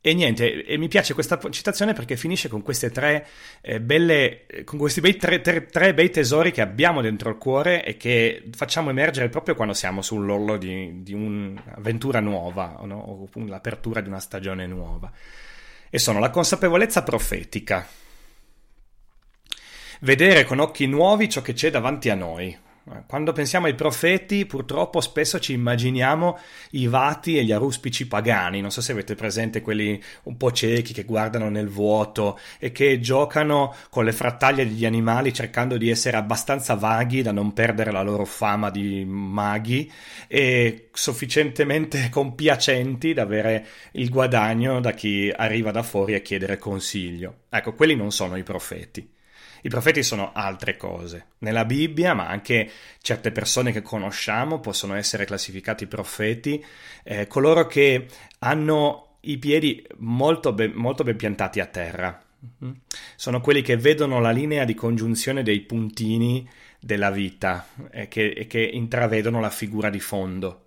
e 0.00 0.14
niente, 0.14 0.64
e 0.64 0.76
mi 0.76 0.88
piace 0.88 1.14
questa 1.14 1.38
citazione 1.50 1.94
perché 1.94 2.16
finisce 2.16 2.48
con 2.48 2.62
queste 2.62 2.90
tre 2.90 3.26
eh, 3.62 3.80
belle, 3.80 4.46
con 4.64 4.78
questi 4.78 5.00
bei 5.00 5.16
tre, 5.16 5.40
tre, 5.40 5.66
tre, 5.66 5.94
bei 5.94 6.10
tesori 6.10 6.50
che 6.50 6.60
abbiamo 6.60 7.00
dentro 7.00 7.30
il 7.30 7.38
cuore 7.38 7.84
e 7.84 7.96
che 7.96 8.44
facciamo 8.52 8.90
emergere 8.90 9.30
proprio 9.30 9.54
quando 9.54 9.72
siamo 9.72 10.02
sull'orlo 10.02 10.58
di, 10.58 11.02
di 11.02 11.14
un'avventura 11.14 12.20
nuova 12.20 12.80
no? 12.84 12.98
o 12.98 13.28
l'apertura 13.46 14.02
di 14.02 14.08
una 14.08 14.20
stagione 14.20 14.66
nuova. 14.66 15.10
E 15.88 15.98
sono 15.98 16.18
la 16.18 16.30
consapevolezza 16.30 17.02
profetica. 17.02 17.86
Vedere 20.00 20.44
con 20.44 20.58
occhi 20.58 20.86
nuovi 20.86 21.30
ciò 21.30 21.40
che 21.40 21.54
c'è 21.54 21.70
davanti 21.70 22.10
a 22.10 22.14
noi, 22.14 22.54
quando 23.06 23.32
pensiamo 23.32 23.64
ai 23.64 23.74
profeti, 23.74 24.44
purtroppo 24.44 25.00
spesso 25.00 25.40
ci 25.40 25.54
immaginiamo 25.54 26.38
i 26.72 26.86
vati 26.86 27.38
e 27.38 27.44
gli 27.44 27.52
aruspici 27.52 28.06
pagani. 28.06 28.60
Non 28.60 28.70
so 28.70 28.82
se 28.82 28.92
avete 28.92 29.14
presente 29.14 29.62
quelli 29.62 29.98
un 30.24 30.36
po' 30.36 30.52
ciechi 30.52 30.92
che 30.92 31.04
guardano 31.04 31.48
nel 31.48 31.68
vuoto 31.68 32.38
e 32.58 32.72
che 32.72 33.00
giocano 33.00 33.74
con 33.88 34.04
le 34.04 34.12
frattaglie 34.12 34.66
degli 34.68 34.84
animali 34.84 35.32
cercando 35.32 35.78
di 35.78 35.88
essere 35.88 36.18
abbastanza 36.18 36.74
vaghi 36.74 37.22
da 37.22 37.32
non 37.32 37.54
perdere 37.54 37.90
la 37.90 38.02
loro 38.02 38.26
fama 38.26 38.68
di 38.68 39.02
maghi 39.06 39.90
e 40.28 40.90
sufficientemente 40.92 42.08
compiacenti 42.12 43.14
da 43.14 43.22
avere 43.22 43.66
il 43.92 44.10
guadagno 44.10 44.80
da 44.80 44.92
chi 44.92 45.32
arriva 45.34 45.70
da 45.70 45.82
fuori 45.82 46.14
a 46.14 46.20
chiedere 46.20 46.58
consiglio. 46.58 47.44
Ecco, 47.48 47.72
quelli 47.72 47.96
non 47.96 48.12
sono 48.12 48.36
i 48.36 48.42
profeti. 48.42 49.13
I 49.64 49.70
profeti 49.70 50.02
sono 50.02 50.32
altre 50.34 50.76
cose. 50.76 51.28
Nella 51.38 51.64
Bibbia, 51.64 52.12
ma 52.12 52.28
anche 52.28 52.70
certe 53.00 53.32
persone 53.32 53.72
che 53.72 53.80
conosciamo 53.80 54.60
possono 54.60 54.94
essere 54.94 55.24
classificati 55.24 55.86
profeti, 55.86 56.62
eh, 57.02 57.26
coloro 57.26 57.66
che 57.66 58.06
hanno 58.40 59.16
i 59.20 59.38
piedi 59.38 59.82
molto 59.98 60.52
ben, 60.52 60.72
molto 60.74 61.02
ben 61.02 61.16
piantati 61.16 61.60
a 61.60 61.66
terra. 61.66 62.22
Mm-hmm. 62.62 62.74
Sono 63.16 63.40
quelli 63.40 63.62
che 63.62 63.78
vedono 63.78 64.20
la 64.20 64.32
linea 64.32 64.66
di 64.66 64.74
congiunzione 64.74 65.42
dei 65.42 65.60
puntini 65.60 66.46
della 66.78 67.10
vita 67.10 67.66
e 67.90 68.06
che, 68.08 68.32
e 68.32 68.46
che 68.46 68.60
intravedono 68.60 69.40
la 69.40 69.48
figura 69.48 69.88
di 69.88 70.00
fondo. 70.00 70.63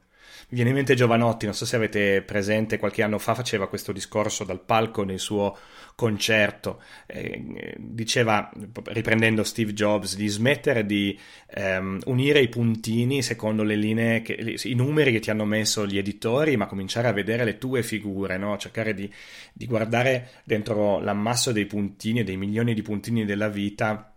Mi 0.50 0.56
viene 0.56 0.70
in 0.70 0.76
mente 0.76 0.96
Giovanotti, 0.96 1.46
non 1.46 1.54
so 1.54 1.66
se 1.66 1.76
avete 1.76 2.22
presente, 2.22 2.78
qualche 2.78 3.04
anno 3.04 3.18
fa 3.18 3.36
faceva 3.36 3.68
questo 3.68 3.92
discorso 3.92 4.44
dal 4.44 4.62
palco 4.62 5.04
nel 5.04 5.20
suo 5.20 5.58
concerto, 5.96 6.82
eh, 7.06 7.76
diceva, 7.78 8.52
riprendendo 8.86 9.44
Steve 9.44 9.74
Jobs, 9.74 10.16
di 10.16 10.28
smettere 10.28 10.86
di 10.86 11.20
ehm, 11.50 12.02
unire 12.06 12.40
i 12.40 12.50
puntini 12.50 13.22
secondo 13.24 13.64
le 13.64 13.76
linee, 13.76 14.22
che, 14.22 14.58
i 14.64 14.76
numeri 14.76 15.12
che 15.12 15.20
ti 15.20 15.30
hanno 15.30 15.46
messo 15.46 15.86
gli 15.86 15.98
editori, 15.98 16.56
ma 16.56 16.68
cominciare 16.68 17.08
a 17.08 17.14
vedere 17.14 17.44
le 17.44 17.58
tue 17.58 17.84
figure, 17.84 18.38
no? 18.38 18.58
cercare 18.58 18.94
di, 18.94 19.12
di 19.54 19.66
guardare 19.66 20.30
dentro 20.44 21.00
l'ammasso 21.00 21.52
dei 21.52 21.66
puntini, 21.66 22.24
dei 22.24 22.38
milioni 22.38 22.74
di 22.74 22.82
puntini 22.82 23.26
della 23.26 23.50
vita 23.50 24.17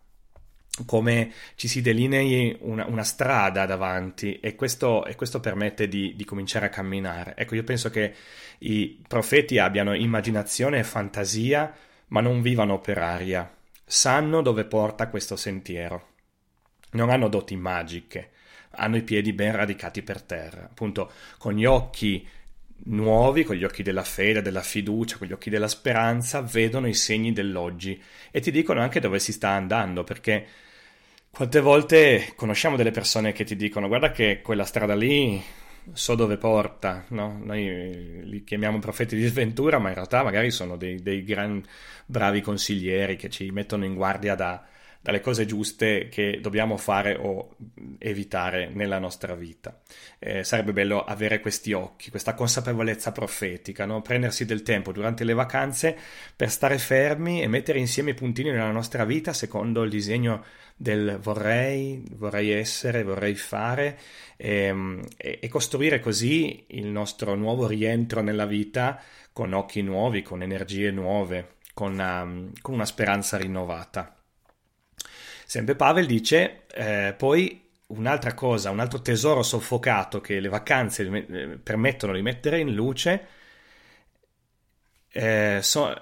come 0.86 1.32
ci 1.56 1.68
si 1.68 1.80
delinei 1.80 2.56
una, 2.60 2.86
una 2.86 3.02
strada 3.02 3.66
davanti 3.66 4.38
e 4.40 4.54
questo, 4.54 5.04
e 5.04 5.14
questo 5.14 5.40
permette 5.40 5.88
di, 5.88 6.14
di, 6.16 6.24
cominciare 6.24 6.66
a 6.66 6.70
camminare. 6.70 7.34
Ecco, 7.36 7.54
io 7.54 7.64
penso 7.64 7.90
che 7.90 8.14
i 8.58 9.02
profeti 9.06 9.58
abbiano 9.58 9.94
immaginazione 9.94 10.78
e 10.78 10.84
fantasia, 10.84 11.74
ma 12.08 12.20
non 12.20 12.40
vivano 12.40 12.80
per 12.80 12.98
aria. 12.98 13.52
Sanno 13.84 14.42
dove 14.42 14.64
porta 14.64 15.08
questo 15.08 15.36
sentiero. 15.36 16.08
Non 16.92 17.10
hanno 17.10 17.28
doti 17.28 17.56
magiche, 17.56 18.30
hanno 18.72 18.96
i 18.96 19.02
piedi 19.02 19.32
ben 19.32 19.54
radicati 19.54 20.02
per 20.02 20.22
terra. 20.22 20.64
Appunto, 20.64 21.10
con 21.38 21.54
gli 21.54 21.64
occhi 21.64 22.26
nuovi, 22.84 23.44
con 23.44 23.56
gli 23.56 23.64
occhi 23.64 23.82
della 23.82 24.04
fede, 24.04 24.42
della 24.42 24.62
fiducia, 24.62 25.18
con 25.18 25.26
gli 25.26 25.32
occhi 25.32 25.50
della 25.50 25.68
speranza, 25.68 26.40
vedono 26.40 26.86
i 26.88 26.94
segni 26.94 27.32
dell'oggi 27.32 28.00
e 28.30 28.40
ti 28.40 28.50
dicono 28.50 28.80
anche 28.80 29.00
dove 29.00 29.18
si 29.18 29.32
sta 29.32 29.50
andando, 29.50 30.04
perché 30.04 30.46
quante 31.30 31.60
volte 31.60 32.32
conosciamo 32.36 32.76
delle 32.76 32.90
persone 32.90 33.32
che 33.32 33.44
ti 33.44 33.56
dicono 33.56 33.88
guarda 33.88 34.10
che 34.10 34.40
quella 34.42 34.64
strada 34.64 34.94
lì 34.94 35.42
so 35.92 36.14
dove 36.14 36.36
porta, 36.36 37.04
no? 37.08 37.40
Noi 37.42 38.20
li 38.24 38.44
chiamiamo 38.44 38.78
profeti 38.78 39.16
di 39.16 39.26
sventura, 39.26 39.78
ma 39.78 39.88
in 39.88 39.94
realtà 39.94 40.22
magari 40.22 40.50
sono 40.50 40.76
dei, 40.76 41.02
dei 41.02 41.24
gran 41.24 41.62
bravi 42.06 42.40
consiglieri 42.40 43.16
che 43.16 43.30
ci 43.30 43.50
mettono 43.50 43.84
in 43.84 43.94
guardia 43.94 44.34
da, 44.34 44.64
dalle 45.00 45.20
cose 45.20 45.46
giuste 45.46 46.08
che 46.08 46.38
dobbiamo 46.40 46.76
fare 46.76 47.16
o 47.18 47.56
evitare 47.98 48.68
nella 48.72 48.98
nostra 48.98 49.34
vita. 49.34 49.80
Eh, 50.18 50.44
sarebbe 50.44 50.72
bello 50.72 51.02
avere 51.02 51.40
questi 51.40 51.72
occhi, 51.72 52.10
questa 52.10 52.34
consapevolezza 52.34 53.10
profetica, 53.12 53.86
no? 53.86 54.02
prendersi 54.02 54.44
del 54.44 54.62
tempo 54.62 54.92
durante 54.92 55.24
le 55.24 55.32
vacanze 55.32 55.96
per 56.36 56.50
stare 56.50 56.78
fermi 56.78 57.42
e 57.42 57.46
mettere 57.46 57.78
insieme 57.78 58.10
i 58.10 58.14
puntini 58.14 58.50
nella 58.50 58.70
nostra 58.70 59.04
vita 59.04 59.32
secondo 59.32 59.82
il 59.82 59.90
disegno 59.90 60.44
del 60.76 61.18
vorrei, 61.20 62.02
vorrei 62.16 62.50
essere, 62.50 63.02
vorrei 63.02 63.34
fare 63.34 63.98
ehm, 64.36 65.02
e, 65.16 65.38
e, 65.42 65.48
costruire 65.48 66.00
così 66.00 66.64
il 66.68 66.86
nostro 66.86 67.34
nuovo 67.34 67.66
rientro 67.66 68.22
nella 68.22 68.46
vita 68.46 68.98
con 69.32 69.52
occhi 69.52 69.82
nuovi, 69.82 70.22
con 70.22 70.42
energie 70.42 70.90
nuove, 70.90 71.56
con 71.74 71.92
una, 71.92 72.22
um, 72.22 72.52
con 72.60 72.74
una 72.74 72.86
speranza 72.86 73.36
rinnovata. 73.36 74.19
Sempre 75.50 75.74
Pavel 75.74 76.06
dice, 76.06 76.62
eh, 76.72 77.12
poi 77.18 77.60
un'altra 77.88 78.34
cosa, 78.34 78.70
un 78.70 78.78
altro 78.78 79.02
tesoro 79.02 79.42
soffocato 79.42 80.20
che 80.20 80.38
le 80.38 80.48
vacanze 80.48 81.02
eh, 81.02 81.58
permettono 81.60 82.12
di 82.12 82.22
mettere 82.22 82.60
in 82.60 82.72
luce, 82.72 83.26
eh, 85.08 85.58
so, 85.60 85.92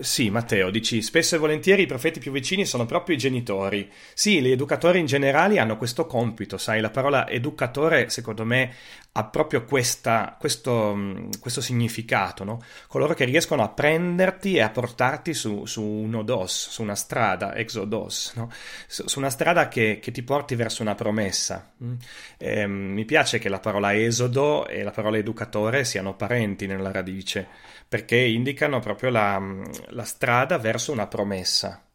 sì, 0.00 0.30
Matteo, 0.30 0.70
dici 0.70 1.00
spesso 1.00 1.36
e 1.36 1.38
volentieri 1.38 1.82
i 1.82 1.86
profeti 1.86 2.18
più 2.18 2.32
vicini 2.32 2.66
sono 2.66 2.86
proprio 2.86 3.14
i 3.14 3.18
genitori. 3.18 3.88
Sì, 4.14 4.42
gli 4.42 4.50
educatori 4.50 4.98
in 4.98 5.06
generale 5.06 5.60
hanno 5.60 5.76
questo 5.76 6.06
compito, 6.06 6.58
sai, 6.58 6.80
la 6.80 6.90
parola 6.90 7.28
educatore 7.28 8.10
secondo 8.10 8.44
me 8.44 8.74
ha 9.18 9.24
proprio 9.24 9.64
questa, 9.64 10.36
questo, 10.38 11.26
questo, 11.40 11.62
significato, 11.62 12.44
no? 12.44 12.62
Coloro 12.86 13.14
che 13.14 13.24
riescono 13.24 13.62
a 13.62 13.70
prenderti 13.70 14.56
e 14.56 14.60
a 14.60 14.68
portarti 14.68 15.32
su, 15.32 15.64
su 15.64 15.82
un 15.82 16.14
odos, 16.14 16.68
su 16.68 16.82
una 16.82 16.94
strada, 16.94 17.54
exodos, 17.54 18.34
no? 18.36 18.50
su, 18.86 19.08
su, 19.08 19.18
una 19.18 19.30
strada 19.30 19.68
che, 19.68 20.00
che, 20.02 20.10
ti 20.10 20.22
porti 20.22 20.54
verso 20.54 20.82
una 20.82 20.94
promessa. 20.94 21.72
Mm? 21.82 21.94
E, 22.36 22.60
ehm, 22.60 22.70
mi 22.70 23.06
piace 23.06 23.38
che 23.38 23.48
la 23.48 23.58
parola 23.58 23.94
esodo 23.94 24.66
e 24.66 24.82
la 24.82 24.90
parola 24.90 25.16
educatore 25.16 25.84
siano 25.84 26.14
parenti 26.14 26.66
nella 26.66 26.92
radice 26.92 27.48
perché 27.88 28.16
indicano 28.16 28.80
proprio 28.80 29.10
la, 29.10 29.40
la 29.88 30.04
strada 30.04 30.58
verso 30.58 30.92
una 30.92 31.06
promessa. 31.06 31.85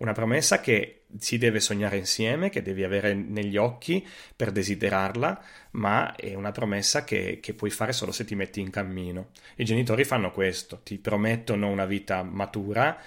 Una 0.00 0.12
promessa 0.12 0.60
che 0.60 1.02
si 1.18 1.36
deve 1.36 1.60
sognare 1.60 1.98
insieme, 1.98 2.48
che 2.48 2.62
devi 2.62 2.84
avere 2.84 3.12
negli 3.12 3.58
occhi 3.58 4.06
per 4.34 4.50
desiderarla, 4.50 5.44
ma 5.72 6.14
è 6.16 6.32
una 6.34 6.52
promessa 6.52 7.04
che, 7.04 7.38
che, 7.38 7.52
puoi 7.52 7.68
fare 7.68 7.92
solo 7.92 8.10
se 8.10 8.24
ti 8.24 8.34
metti 8.34 8.60
in 8.60 8.70
cammino. 8.70 9.28
I 9.56 9.64
genitori 9.64 10.04
fanno 10.04 10.32
questo, 10.32 10.80
ti 10.82 10.96
promettono 10.96 11.68
una 11.68 11.84
vita 11.84 12.22
matura, 12.22 12.98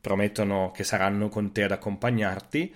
promettono 0.00 0.72
che 0.72 0.82
saranno 0.82 1.28
con 1.28 1.52
te 1.52 1.62
ad 1.62 1.70
accompagnarti, 1.70 2.74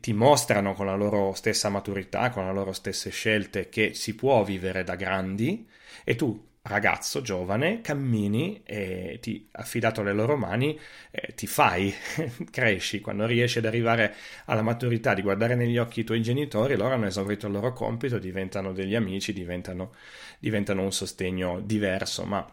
ti 0.00 0.12
mostrano 0.12 0.74
con 0.74 0.86
la 0.86 0.96
loro 0.96 1.34
stessa 1.34 1.68
maturità, 1.68 2.30
con 2.30 2.46
le 2.46 2.52
loro 2.52 2.72
stesse 2.72 3.10
scelte 3.10 3.68
che 3.68 3.94
si 3.94 4.16
può 4.16 4.42
vivere 4.42 4.82
da 4.82 4.96
grandi 4.96 5.68
e 6.02 6.16
tu 6.16 6.50
ragazzo 6.62 7.22
giovane, 7.22 7.80
cammini 7.80 8.62
e 8.64 9.18
ti, 9.20 9.48
affidato 9.52 10.00
alle 10.00 10.12
loro 10.12 10.36
mani, 10.36 10.78
eh, 11.10 11.34
ti 11.34 11.46
fai, 11.46 11.92
cresci. 12.50 13.00
Quando 13.00 13.26
riesci 13.26 13.58
ad 13.58 13.64
arrivare 13.64 14.14
alla 14.46 14.62
maturità 14.62 15.14
di 15.14 15.22
guardare 15.22 15.54
negli 15.54 15.78
occhi 15.78 16.00
i 16.00 16.04
tuoi 16.04 16.22
genitori, 16.22 16.76
loro 16.76 16.94
hanno 16.94 17.06
esaurito 17.06 17.46
il 17.46 17.52
loro 17.52 17.72
compito, 17.72 18.18
diventano 18.18 18.72
degli 18.72 18.94
amici, 18.94 19.32
diventano, 19.32 19.94
diventano 20.38 20.82
un 20.82 20.92
sostegno 20.92 21.60
diverso, 21.60 22.24
ma 22.24 22.46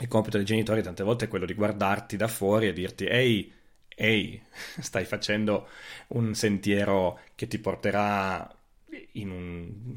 il 0.00 0.08
compito 0.08 0.36
dei 0.36 0.46
genitori 0.46 0.82
tante 0.82 1.02
volte 1.02 1.26
è 1.26 1.28
quello 1.28 1.46
di 1.46 1.54
guardarti 1.54 2.16
da 2.16 2.28
fuori 2.28 2.68
e 2.68 2.72
dirti 2.72 3.04
ehi, 3.06 3.52
ehi, 3.88 4.42
stai 4.80 5.04
facendo 5.04 5.68
un 6.08 6.34
sentiero 6.34 7.20
che 7.34 7.46
ti 7.46 7.58
porterà 7.58 8.52
in 9.12 9.30
un, 9.30 9.96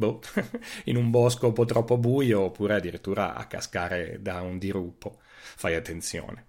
boh, 0.00 0.20
in 0.86 0.96
un 0.96 1.10
bosco 1.10 1.48
un 1.48 1.52
po' 1.52 1.66
troppo 1.66 1.98
buio 1.98 2.40
oppure 2.40 2.74
addirittura 2.74 3.34
a 3.34 3.46
cascare 3.46 4.18
da 4.20 4.40
un 4.40 4.58
diruppo. 4.58 5.20
Fai 5.56 5.74
attenzione. 5.74 6.46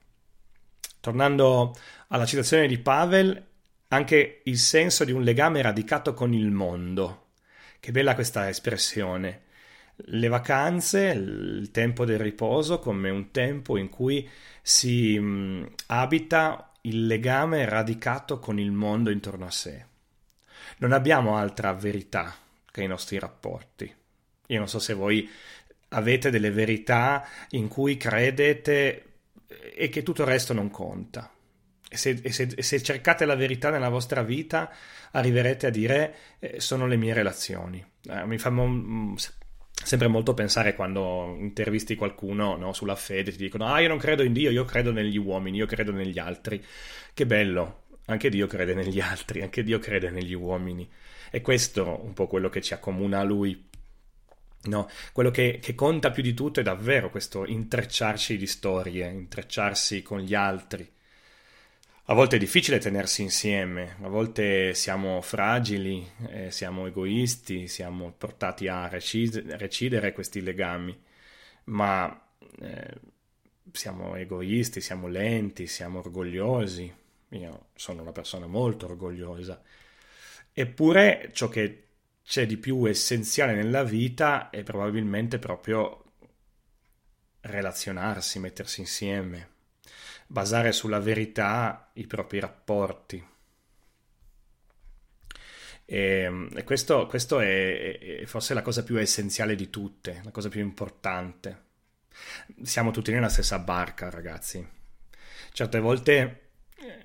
Tornando 1.01 1.75
alla 2.07 2.25
citazione 2.25 2.67
di 2.67 2.79
Pavel, 2.79 3.45
anche 3.89 4.41
il 4.45 4.57
senso 4.57 5.03
di 5.03 5.11
un 5.11 5.23
legame 5.23 5.61
radicato 5.61 6.13
con 6.13 6.33
il 6.33 6.49
mondo. 6.49 7.27
Che 7.79 7.91
bella 7.91 8.15
questa 8.15 8.47
espressione 8.47 9.49
le 10.05 10.27
vacanze, 10.27 11.09
il 11.09 11.69
tempo 11.71 12.05
del 12.05 12.17
riposo 12.17 12.79
come 12.79 13.09
un 13.09 13.31
tempo 13.31 13.77
in 13.77 13.89
cui 13.89 14.27
si 14.61 15.19
mh, 15.19 15.25
mm, 15.25 15.63
abita 15.87 16.71
il 16.81 17.05
legame 17.05 17.65
radicato 17.65 18.39
con 18.39 18.59
il 18.59 18.71
mondo 18.71 19.11
intorno 19.11 19.45
a 19.45 19.51
sé. 19.51 19.85
Non 20.77 20.93
abbiamo 20.93 21.37
altra 21.37 21.73
verità 21.73 22.33
che 22.71 22.83
i 22.83 22.87
nostri 22.87 23.19
rapporti. 23.19 23.93
Io 24.47 24.57
non 24.57 24.67
so 24.67 24.79
se 24.79 24.93
voi 24.93 25.29
avete 25.89 26.29
delle 26.29 26.51
verità 26.51 27.27
in 27.51 27.67
cui 27.67 27.97
credete 27.97 29.05
e 29.75 29.89
che 29.89 30.03
tutto 30.03 30.21
il 30.21 30.27
resto 30.27 30.53
non 30.53 30.69
conta. 30.69 31.31
E 31.89 31.97
se, 31.97 32.19
e 32.21 32.31
se, 32.31 32.49
e 32.55 32.63
se 32.63 32.81
cercate 32.81 33.25
la 33.25 33.35
verità 33.35 33.69
nella 33.69 33.89
vostra 33.89 34.23
vita, 34.23 34.71
arriverete 35.11 35.67
a 35.67 35.69
dire 35.69 36.15
eh, 36.39 36.61
sono 36.61 36.87
le 36.87 36.95
mie 36.95 37.13
relazioni. 37.13 37.85
Eh, 38.09 38.25
mi 38.25 38.37
fa 38.37 38.49
mo- 38.49 39.15
sempre 39.83 40.07
molto 40.07 40.33
pensare 40.33 40.75
quando 40.75 41.35
intervisti 41.37 41.95
qualcuno 41.95 42.55
no, 42.55 42.71
sulla 42.71 42.95
fede, 42.95 43.31
ti 43.31 43.37
dicono 43.37 43.65
ah 43.65 43.81
io 43.81 43.87
non 43.89 43.97
credo 43.97 44.23
in 44.23 44.31
Dio, 44.31 44.51
io 44.51 44.63
credo 44.63 44.91
negli 44.91 45.17
uomini, 45.17 45.57
io 45.57 45.65
credo 45.65 45.91
negli 45.91 46.17
altri. 46.17 46.63
Che 47.13 47.25
bello, 47.25 47.83
anche 48.05 48.29
Dio 48.29 48.47
crede 48.47 48.73
negli 48.73 49.01
altri, 49.01 49.41
anche 49.41 49.63
Dio 49.63 49.79
crede 49.79 50.09
negli 50.11 50.33
uomini. 50.33 50.89
E 51.31 51.41
questo 51.41 51.99
un 52.03 52.13
po' 52.13 52.27
quello 52.27 52.49
che 52.49 52.61
ci 52.61 52.75
accomuna 52.75 53.19
a 53.19 53.23
Lui. 53.23 53.69
No, 54.63 54.87
quello 55.11 55.31
che, 55.31 55.57
che 55.59 55.73
conta 55.73 56.11
più 56.11 56.21
di 56.21 56.35
tutto 56.35 56.59
è 56.59 56.63
davvero 56.63 57.09
questo 57.09 57.47
intrecciarci 57.47 58.37
di 58.37 58.45
storie, 58.45 59.07
intrecciarsi 59.09 60.03
con 60.03 60.19
gli 60.19 60.35
altri 60.35 60.87
a 62.11 62.13
volte 62.13 62.35
è 62.35 62.39
difficile 62.39 62.77
tenersi 62.77 63.21
insieme, 63.21 63.95
a 64.01 64.09
volte 64.09 64.73
siamo 64.73 65.21
fragili, 65.21 66.05
eh, 66.27 66.51
siamo 66.51 66.85
egoisti, 66.85 67.69
siamo 67.69 68.11
portati 68.17 68.67
a 68.67 68.87
recidere, 68.89 69.55
recidere 69.57 70.11
questi 70.11 70.41
legami, 70.41 70.99
ma 71.65 72.21
eh, 72.59 72.95
siamo 73.71 74.15
egoisti, 74.15 74.81
siamo 74.81 75.07
lenti, 75.07 75.67
siamo 75.67 75.99
orgogliosi. 75.99 76.93
Io 77.29 77.67
sono 77.75 78.01
una 78.01 78.11
persona 78.11 78.45
molto 78.45 78.87
orgogliosa. 78.87 79.61
Eppure 80.53 81.29
ciò 81.33 81.47
che 81.47 81.87
c'è 82.23 82.45
di 82.45 82.57
più 82.57 82.85
essenziale 82.85 83.53
nella 83.53 83.83
vita 83.83 84.49
è 84.49 84.63
probabilmente 84.63 85.39
proprio 85.39 86.03
relazionarsi, 87.41 88.39
mettersi 88.39 88.81
insieme, 88.81 89.49
basare 90.27 90.71
sulla 90.71 90.99
verità 90.99 91.89
i 91.93 92.05
propri 92.07 92.39
rapporti. 92.39 93.25
E, 95.85 96.47
e 96.53 96.63
questo, 96.63 97.07
questo 97.07 97.39
è, 97.39 97.99
è, 97.99 98.25
forse 98.25 98.53
la 98.53 98.61
cosa 98.61 98.83
più 98.83 98.97
essenziale 98.97 99.55
di 99.55 99.69
tutte, 99.69 100.21
la 100.23 100.31
cosa 100.31 100.49
più 100.49 100.61
importante. 100.61 101.69
Siamo 102.63 102.91
tutti 102.91 103.11
nella 103.11 103.29
stessa 103.29 103.59
barca, 103.59 104.09
ragazzi. 104.09 104.65
Certe 105.51 105.79
volte 105.79 106.50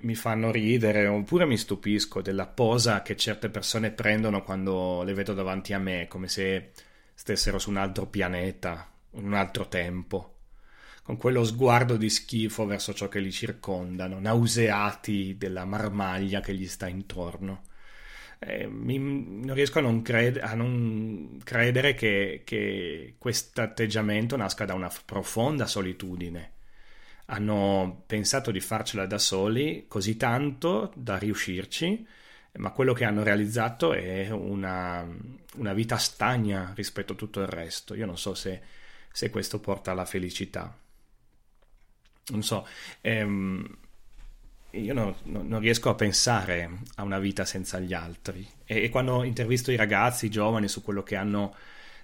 mi 0.01 0.15
fanno 0.15 0.51
ridere 0.51 1.07
oppure 1.07 1.45
mi 1.45 1.57
stupisco 1.57 2.21
della 2.21 2.47
posa 2.47 3.01
che 3.01 3.15
certe 3.15 3.49
persone 3.49 3.91
prendono 3.91 4.43
quando 4.43 5.03
le 5.03 5.13
vedo 5.13 5.33
davanti 5.33 5.73
a 5.73 5.79
me, 5.79 6.07
come 6.07 6.27
se 6.27 6.71
stessero 7.13 7.59
su 7.59 7.69
un 7.69 7.77
altro 7.77 8.05
pianeta, 8.07 8.91
un 9.11 9.33
altro 9.33 9.67
tempo 9.67 10.37
con 11.07 11.15
quello 11.15 11.45
sguardo 11.45 11.95
di 11.95 12.09
schifo 12.09 12.65
verso 12.65 12.93
ciò 12.93 13.07
che 13.07 13.21
li 13.21 13.31
circondano, 13.31 14.19
nauseati 14.19 15.37
della 15.37 15.63
marmaglia 15.63 16.41
che 16.41 16.53
gli 16.53 16.67
sta 16.67 16.89
intorno. 16.89 17.61
Eh, 18.39 18.67
mi, 18.67 18.97
non 18.99 19.53
riesco 19.53 19.79
a 19.79 19.83
non, 19.83 20.01
cred- 20.01 20.39
a 20.41 20.53
non 20.53 21.39
credere 21.45 21.93
che, 21.93 22.41
che 22.43 23.15
questo 23.17 23.61
atteggiamento 23.61 24.35
nasca 24.35 24.65
da 24.65 24.73
una 24.73 24.91
profonda 25.05 25.65
solitudine. 25.65 26.51
Hanno 27.29 28.03
pensato 28.05 28.51
di 28.51 28.59
farcela 28.59 29.05
da 29.05 29.17
soli 29.17 29.85
così 29.87 30.17
tanto 30.17 30.91
da 30.95 31.17
riuscirci, 31.17 32.05
ma 32.53 32.71
quello 32.71 32.93
che 32.93 33.05
hanno 33.05 33.23
realizzato 33.23 33.93
è 33.93 34.29
una, 34.31 35.05
una 35.55 35.73
vita 35.73 35.97
stagna 35.97 36.71
rispetto 36.75 37.13
a 37.13 37.15
tutto 37.15 37.41
il 37.41 37.47
resto. 37.47 37.93
Io 37.95 38.05
non 38.05 38.17
so 38.17 38.33
se, 38.33 38.61
se 39.11 39.29
questo 39.29 39.59
porta 39.59 39.91
alla 39.91 40.05
felicità 40.05 40.75
non 42.29 42.43
so, 42.43 42.67
ehm, 43.01 43.77
io 44.71 44.93
no, 44.93 45.15
no, 45.23 45.43
non 45.43 45.59
riesco 45.59 45.89
a 45.89 45.95
pensare 45.95 46.69
a 46.95 47.03
una 47.03 47.19
vita 47.19 47.45
senza 47.45 47.79
gli 47.79 47.93
altri. 47.93 48.45
E, 48.65 48.83
e 48.83 48.89
quando 48.89 49.23
intervisto 49.23 49.71
i 49.71 49.75
ragazzi, 49.75 50.25
i 50.25 50.29
giovani, 50.29 50.67
su 50.67 50.81
quello 50.81 51.03
che 51.03 51.15
hanno 51.15 51.55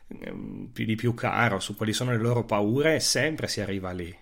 ehm, 0.07 0.69
più 0.71 0.86
di 0.86 0.95
più 0.95 1.13
caro, 1.13 1.59
su 1.59 1.75
quali 1.75 1.93
sono 1.93 2.12
le 2.12 2.17
loro 2.17 2.45
paure, 2.45 2.99
sempre 2.99 3.47
si 3.47 3.62
arriva 3.62 3.91
lì. 3.91 4.15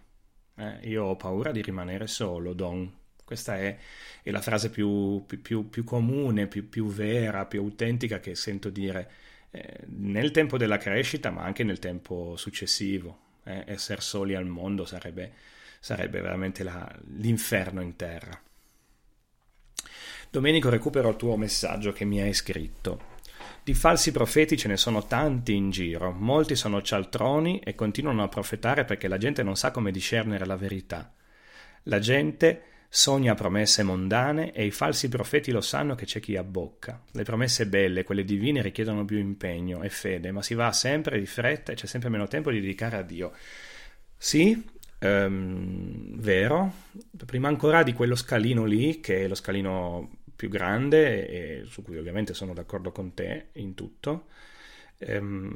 Eh, 0.62 0.90
io 0.90 1.06
ho 1.06 1.16
paura 1.16 1.52
di 1.52 1.62
rimanere 1.62 2.08
solo, 2.08 2.54
Don. 2.54 3.00
Questa 3.26 3.58
è, 3.58 3.78
è 4.22 4.30
la 4.30 4.42
frase 4.42 4.70
più, 4.70 5.26
più, 5.26 5.70
più 5.70 5.84
comune, 5.84 6.48
più, 6.48 6.88
vera, 6.88 7.46
più 7.46 7.62
autentica 7.62 8.20
che 8.20 8.36
sento 8.36 8.70
dire 8.70 9.12
eh, 9.52 9.80
nel 9.88 10.32
tempo 10.32 10.58
della 10.58 10.78
crescita, 10.78 11.32
ma 11.32 11.44
anche 11.44 11.64
nel 11.64 11.80
tempo 11.80 12.36
successivo. 12.36 13.30
Eh, 13.44 13.64
essere 13.68 14.02
soli 14.02 14.36
al 14.36 14.46
mondo 14.46 14.86
sarebbe 14.86 15.34
sarebbe 15.82 16.22
veramente 16.22 16.64
la, 16.64 16.90
l'inferno 17.18 17.82
in 17.82 17.96
terra. 17.96 18.40
Domenico 20.30 20.70
recupero 20.70 21.10
il 21.10 21.16
tuo 21.16 21.36
messaggio 21.36 21.92
che 21.92 22.06
mi 22.06 22.22
hai 22.22 22.34
scritto. 22.34 23.11
Di 23.64 23.74
falsi 23.74 24.12
profeti 24.12 24.58
ce 24.58 24.68
ne 24.68 24.78
sono 24.78 25.06
tanti 25.06 25.54
in 25.54 25.70
giro, 25.70 26.12
molti 26.12 26.56
sono 26.56 26.82
cialtroni 26.82 27.60
e 27.60 27.76
continuano 27.76 28.24
a 28.24 28.28
profetare 28.28 28.86
perché 28.86 29.08
la 29.08 29.18
gente 29.18 29.44
non 29.44 29.56
sa 29.56 29.72
come 29.72 29.92
discernere 29.92 30.46
la 30.46 30.56
verità. 30.56 31.14
La 31.84 32.00
gente 32.00 32.64
sogna 32.90 33.36
promesse 33.36 33.84
mondane 33.84 34.52
e 34.52 34.66
i 34.66 34.72
falsi 34.72 35.08
profeti 35.08 35.52
lo 35.52 35.62
sanno 35.62 35.96
che 35.96 36.06
c'è 36.06 36.20
chi 36.20 36.36
abbocca. 36.36 37.02
Le 37.12 37.24
promesse 37.24 37.68
belle, 37.68 38.04
quelle 38.04 38.26
divine, 38.26 38.62
richiedono 38.62 39.06
più 39.06 39.18
impegno 39.18 39.82
e 39.82 39.90
fede, 39.90 40.32
ma 40.32 40.42
si 40.42 40.54
va 40.54 40.72
sempre 40.72 41.20
di 41.20 41.26
fretta 41.26 41.72
e 41.72 41.76
c'è 41.76 41.86
sempre 41.86 42.10
meno 42.10 42.28
tempo 42.28 42.52
di 42.52 42.60
dedicare 42.60 42.98
a 42.98 43.02
Dio. 43.02 43.32
Sì, 44.18 44.80
Um, 45.04 46.20
vero, 46.20 46.72
prima 47.26 47.48
ancora 47.48 47.82
di 47.82 47.92
quello 47.92 48.14
scalino 48.14 48.66
lì, 48.66 49.00
che 49.00 49.24
è 49.24 49.28
lo 49.28 49.34
scalino 49.34 50.21
più 50.42 50.50
grande 50.50 51.28
e 51.28 51.66
su 51.66 51.84
cui 51.84 52.00
ovviamente 52.00 52.34
sono 52.34 52.52
d'accordo 52.56 52.92
con 52.92 53.14
te 53.14 53.50
in 53.54 53.76
tutto, 53.76 54.26
um, 54.98 55.56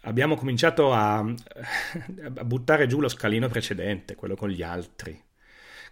abbiamo 0.00 0.34
cominciato 0.34 0.92
a, 0.92 1.18
a, 1.18 2.44
buttare 2.44 2.88
giù 2.88 3.00
lo 3.00 3.06
scalino 3.06 3.46
precedente, 3.46 4.16
quello 4.16 4.34
con 4.34 4.48
gli 4.48 4.64
altri. 4.64 5.16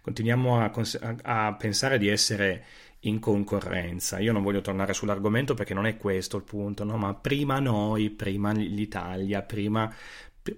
Continuiamo 0.01 0.59
a, 0.59 0.69
a, 0.73 1.47
a 1.47 1.53
pensare 1.53 1.97
di 1.97 2.09
essere 2.09 2.65
in 3.01 3.19
concorrenza. 3.19 4.19
Io 4.19 4.33
non 4.33 4.43
voglio 4.43 4.59
tornare 4.59 4.91
sull'argomento 4.91 5.53
perché 5.53 5.73
non 5.73 5.85
è 5.85 5.95
questo 5.95 6.35
il 6.35 6.43
punto, 6.43 6.83
no? 6.83 6.97
ma 6.97 7.13
prima 7.13 7.59
noi, 7.59 8.09
prima 8.09 8.51
l'Italia, 8.51 9.43
prima, 9.43 9.89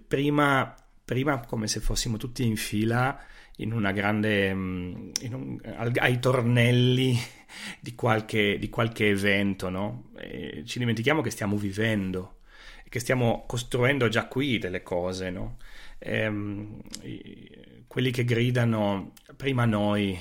prima 0.07 0.75
prima 1.05 1.39
come 1.39 1.69
se 1.69 1.79
fossimo 1.79 2.17
tutti 2.17 2.43
in 2.43 2.57
fila 2.57 3.17
in 3.57 3.73
una 3.73 3.91
grande 3.91 4.53
mm, 4.53 5.09
in 5.21 5.33
un, 5.33 5.59
ai 5.95 6.19
tornelli 6.19 7.17
di 7.79 7.95
qualche, 7.95 8.57
di 8.57 8.69
qualche 8.69 9.09
evento, 9.09 9.69
no? 9.69 10.11
Ci 10.65 10.79
dimentichiamo 10.79 11.21
che 11.21 11.29
stiamo 11.29 11.57
vivendo 11.57 12.37
che 12.89 12.99
stiamo 12.99 13.43
costruendo 13.45 14.07
già 14.07 14.27
qui 14.27 14.57
delle 14.57 14.81
cose, 14.81 15.29
no? 15.29 15.57
E, 15.97 16.19
ehm, 16.19 16.81
quelli 17.87 18.11
che 18.11 18.23
gridano 18.23 19.13
prima 19.35 19.65
noi 19.65 20.17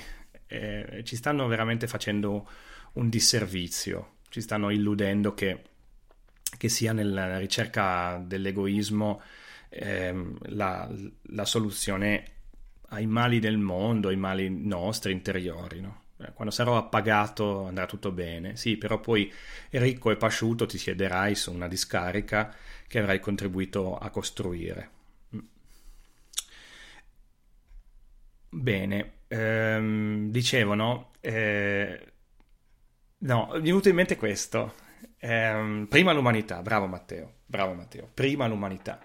eh, 0.47 1.03
ci 1.05 1.17
stanno 1.17 1.47
veramente 1.47 1.87
facendo 1.87 2.49
un 2.95 3.09
disservizio, 3.09 4.17
ci 4.29 4.41
stanno 4.41 4.71
illudendo 4.71 5.35
che, 5.35 5.63
che 6.57 6.69
sia 6.69 6.93
nella 6.93 7.39
ricerca 7.39 8.23
dell'egoismo 8.25 9.21
ehm, 9.69 10.37
la, 10.55 10.91
la, 11.23 11.45
soluzione 11.45 12.25
ai 12.89 13.07
mali 13.07 13.39
del 13.39 13.59
mondo, 13.59 14.09
ai 14.09 14.17
mali 14.17 14.49
nostri 14.49 15.13
interiori. 15.13 15.81
No? 15.81 16.05
Eh, 16.19 16.33
quando 16.33 16.53
sarò 16.53 16.77
appagato 16.77 17.67
andrà 17.67 17.87
tutto 17.87 18.11
bene, 18.11 18.57
sì, 18.57 18.77
però 18.77 19.01
poi 19.01 19.33
ricco 19.71 20.11
e 20.11 20.17
pasciuto 20.17 20.67
ti 20.67 20.79
siederai 20.79 21.35
su 21.35 21.53
una 21.53 21.69
discarica 21.69 22.55
che 22.89 22.99
avrai 22.99 23.21
contribuito 23.21 23.97
a 23.99 24.09
costruire. 24.11 24.91
Mm. 25.35 25.39
Bene, 28.49 29.13
ehm, 29.29 30.31
dicevano, 30.31 31.11
eh, 31.21 32.13
no, 33.19 33.49
mi 33.53 33.59
è 33.59 33.61
venuto 33.61 33.89
in 33.89 33.95
mente 33.95 34.17
questo. 34.17 34.75
Ehm, 35.19 35.87
prima 35.89 36.13
l'umanità, 36.13 36.63
bravo 36.63 36.87
Matteo, 36.87 37.41
bravo 37.45 37.75
Matteo, 37.75 38.09
prima 38.13 38.47
l'umanità. 38.47 39.01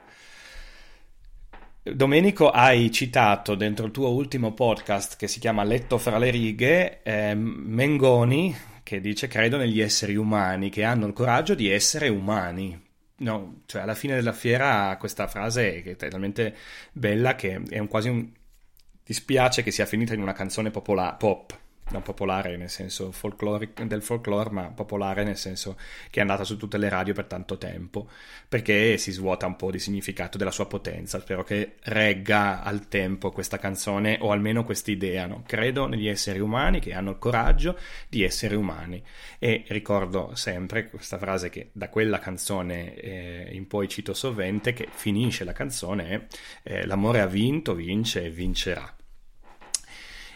Domenico, 1.83 2.51
hai 2.51 2.91
citato 2.91 3.55
dentro 3.55 3.87
il 3.87 3.91
tuo 3.91 4.09
ultimo 4.11 4.53
podcast 4.53 5.17
che 5.17 5.27
si 5.27 5.39
chiama 5.39 5.63
Letto 5.63 5.97
fra 5.97 6.19
le 6.19 6.29
righe 6.29 7.01
eh, 7.01 7.33
Mengoni 7.33 8.55
che 8.83 9.01
dice 9.01 9.27
credo 9.27 9.57
negli 9.57 9.81
esseri 9.81 10.15
umani 10.15 10.69
che 10.69 10.83
hanno 10.83 11.07
il 11.07 11.13
coraggio 11.13 11.55
di 11.55 11.71
essere 11.71 12.07
umani. 12.07 12.79
No, 13.17 13.61
cioè 13.65 13.81
alla 13.81 13.95
fine 13.95 14.13
della 14.13 14.31
fiera 14.31 14.95
questa 14.99 15.25
frase 15.25 15.81
è 15.81 15.95
talmente 15.95 16.55
bella 16.91 17.33
che 17.33 17.59
è 17.67 17.79
un, 17.79 17.87
quasi 17.87 18.09
un... 18.09 18.29
dispiace 19.03 19.63
che 19.63 19.71
sia 19.71 19.87
finita 19.87 20.13
in 20.13 20.21
una 20.21 20.33
canzone 20.33 20.69
popola- 20.69 21.13
pop 21.13 21.57
non 21.89 22.01
popolare 22.01 22.57
nel 22.57 22.69
senso 22.69 23.03
del 23.03 24.01
folklore, 24.01 24.49
ma 24.51 24.71
popolare 24.71 25.23
nel 25.23 25.37
senso 25.37 25.77
che 26.09 26.19
è 26.19 26.21
andata 26.21 26.43
su 26.43 26.57
tutte 26.57 26.77
le 26.77 26.89
radio 26.89 27.13
per 27.13 27.25
tanto 27.25 27.57
tempo, 27.57 28.07
perché 28.47 28.97
si 28.97 29.11
svuota 29.11 29.45
un 29.45 29.55
po' 29.55 29.71
di 29.71 29.79
significato 29.79 30.37
della 30.37 30.51
sua 30.51 30.67
potenza. 30.67 31.19
Spero 31.19 31.43
che 31.43 31.75
regga 31.83 32.63
al 32.63 32.87
tempo 32.87 33.31
questa 33.31 33.57
canzone, 33.57 34.17
o 34.21 34.31
almeno 34.31 34.63
quest'idea. 34.63 35.25
No? 35.25 35.43
Credo 35.45 35.87
negli 35.87 36.07
esseri 36.07 36.39
umani 36.39 36.79
che 36.79 36.93
hanno 36.93 37.11
il 37.11 37.19
coraggio 37.19 37.77
di 38.07 38.23
essere 38.23 38.55
umani. 38.55 39.03
E 39.39 39.63
ricordo 39.67 40.35
sempre 40.35 40.89
questa 40.89 41.17
frase 41.17 41.49
che 41.49 41.69
da 41.73 41.89
quella 41.89 42.19
canzone 42.19 42.95
eh, 42.95 43.49
in 43.51 43.67
poi 43.67 43.87
cito 43.87 44.13
sovente, 44.13 44.73
che 44.73 44.87
finisce 44.91 45.43
la 45.43 45.53
canzone, 45.53 46.27
eh, 46.63 46.85
l'amore 46.85 47.21
ha 47.21 47.27
vinto, 47.27 47.73
vince 47.73 48.23
e 48.23 48.29
vincerà. 48.29 48.95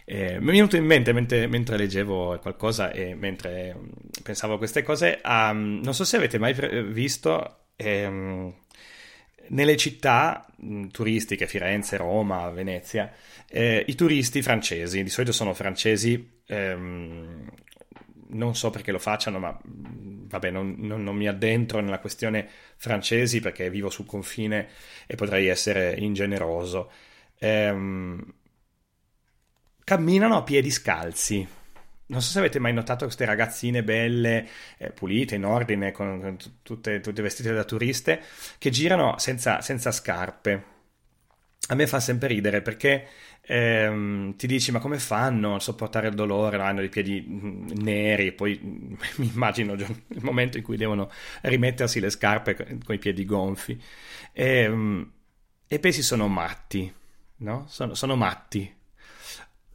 Eh, 0.08 0.40
mi 0.40 0.50
è 0.50 0.52
venuto 0.52 0.76
in 0.78 0.86
mente 0.86 1.12
mentre, 1.14 1.48
mentre, 1.48 1.78
leggevo 1.78 2.38
qualcosa 2.40 2.92
e 2.92 3.16
mentre 3.16 3.74
mm, 3.76 3.90
pensavo 4.24 4.54
a 4.54 4.58
queste 4.60 4.84
cose, 4.84 5.20
um, 5.26 5.82
non 5.84 5.96
so 5.96 6.04
se 6.06 6.18
avete 6.18 6.38
mai 6.38 6.54
visto 6.92 7.70
ehm, 7.76 8.54
nelle 9.50 9.78
città 9.78 10.46
mm, 10.64 10.88
turistiche, 10.90 11.48
Firenze, 11.48 11.98
Roma, 11.98 12.50
Venezia, 12.52 13.12
eh, 13.50 13.84
i 13.88 13.96
turisti 13.96 14.44
francesi, 14.44 15.02
di 15.02 15.10
solito 15.10 15.32
sono 15.32 15.56
francesi, 15.56 16.40
ehm, 16.46 17.50
non 18.28 18.56
so 18.56 18.70
perché 18.70 18.92
lo 18.92 19.00
facciano, 19.00 19.40
ma 19.40 19.60
vabbè, 19.64 20.52
non, 20.52 20.76
non, 20.78 21.04
non, 21.04 21.16
mi 21.16 21.28
addentro 21.28 21.80
nella 21.80 22.00
questione 22.00 22.48
francesi 22.78 23.40
perché 23.40 23.70
vivo 23.72 23.90
sul 23.90 24.06
confine 24.06 24.68
e 25.08 25.16
potrei 25.16 25.48
essere 25.48 25.96
ingeneroso. 25.98 26.92
Ehm, 27.40 28.24
camminano 29.86 30.36
a 30.36 30.44
piedi 30.44 30.72
scalzi. 30.72 31.48
Non 32.08 32.22
so 32.22 32.32
se 32.32 32.40
avete 32.40 32.60
mai 32.60 32.74
notato 32.74 33.06
queste 33.06 33.26
ragazzine 33.26 33.84
belle, 33.84 34.48
eh, 34.78 34.92
pulite, 34.92 35.36
in 35.36 35.46
ordine, 35.46 35.92
con, 35.92 36.20
con 36.20 36.38
tutte, 36.62 37.00
tutte, 37.00 37.22
vestite 37.22 37.54
da 37.54 37.64
turiste, 37.64 38.22
che 38.58 38.70
girano 38.70 39.18
senza, 39.18 39.62
senza 39.62 39.92
scarpe. 39.92 40.74
A 41.70 41.76
me 41.76 41.88
fa 41.88 42.00
sempre 42.00 42.28
ridere 42.28 42.62
perché 42.62 43.08
ehm, 43.42 44.36
ti 44.36 44.46
dici 44.46 44.72
ma 44.72 44.78
come 44.80 45.00
fanno 45.00 45.56
a 45.56 45.60
sopportare 45.60 46.10
il 46.10 46.14
dolore, 46.14 46.62
hanno 46.62 46.84
i 46.84 46.90
piedi 46.90 47.26
mm, 47.28 47.70
neri, 47.78 48.34
poi 48.34 48.60
mi 49.18 49.32
immagino 49.34 49.74
il 49.74 50.22
momento 50.22 50.58
in 50.58 50.64
cui 50.64 50.78
devono 50.78 51.10
rimettersi 51.42 52.00
le 52.00 52.12
scarpe 52.12 52.56
con 52.84 52.94
i 52.94 53.00
piedi 53.00 53.26
gonfi. 53.26 53.82
E, 54.32 54.46
ehm, 54.60 55.12
e 55.68 55.80
pensi 55.80 56.04
sono 56.04 56.28
matti, 56.28 56.92
no? 57.38 57.66
Sono, 57.68 57.96
sono 57.96 58.16
matti 58.16 58.75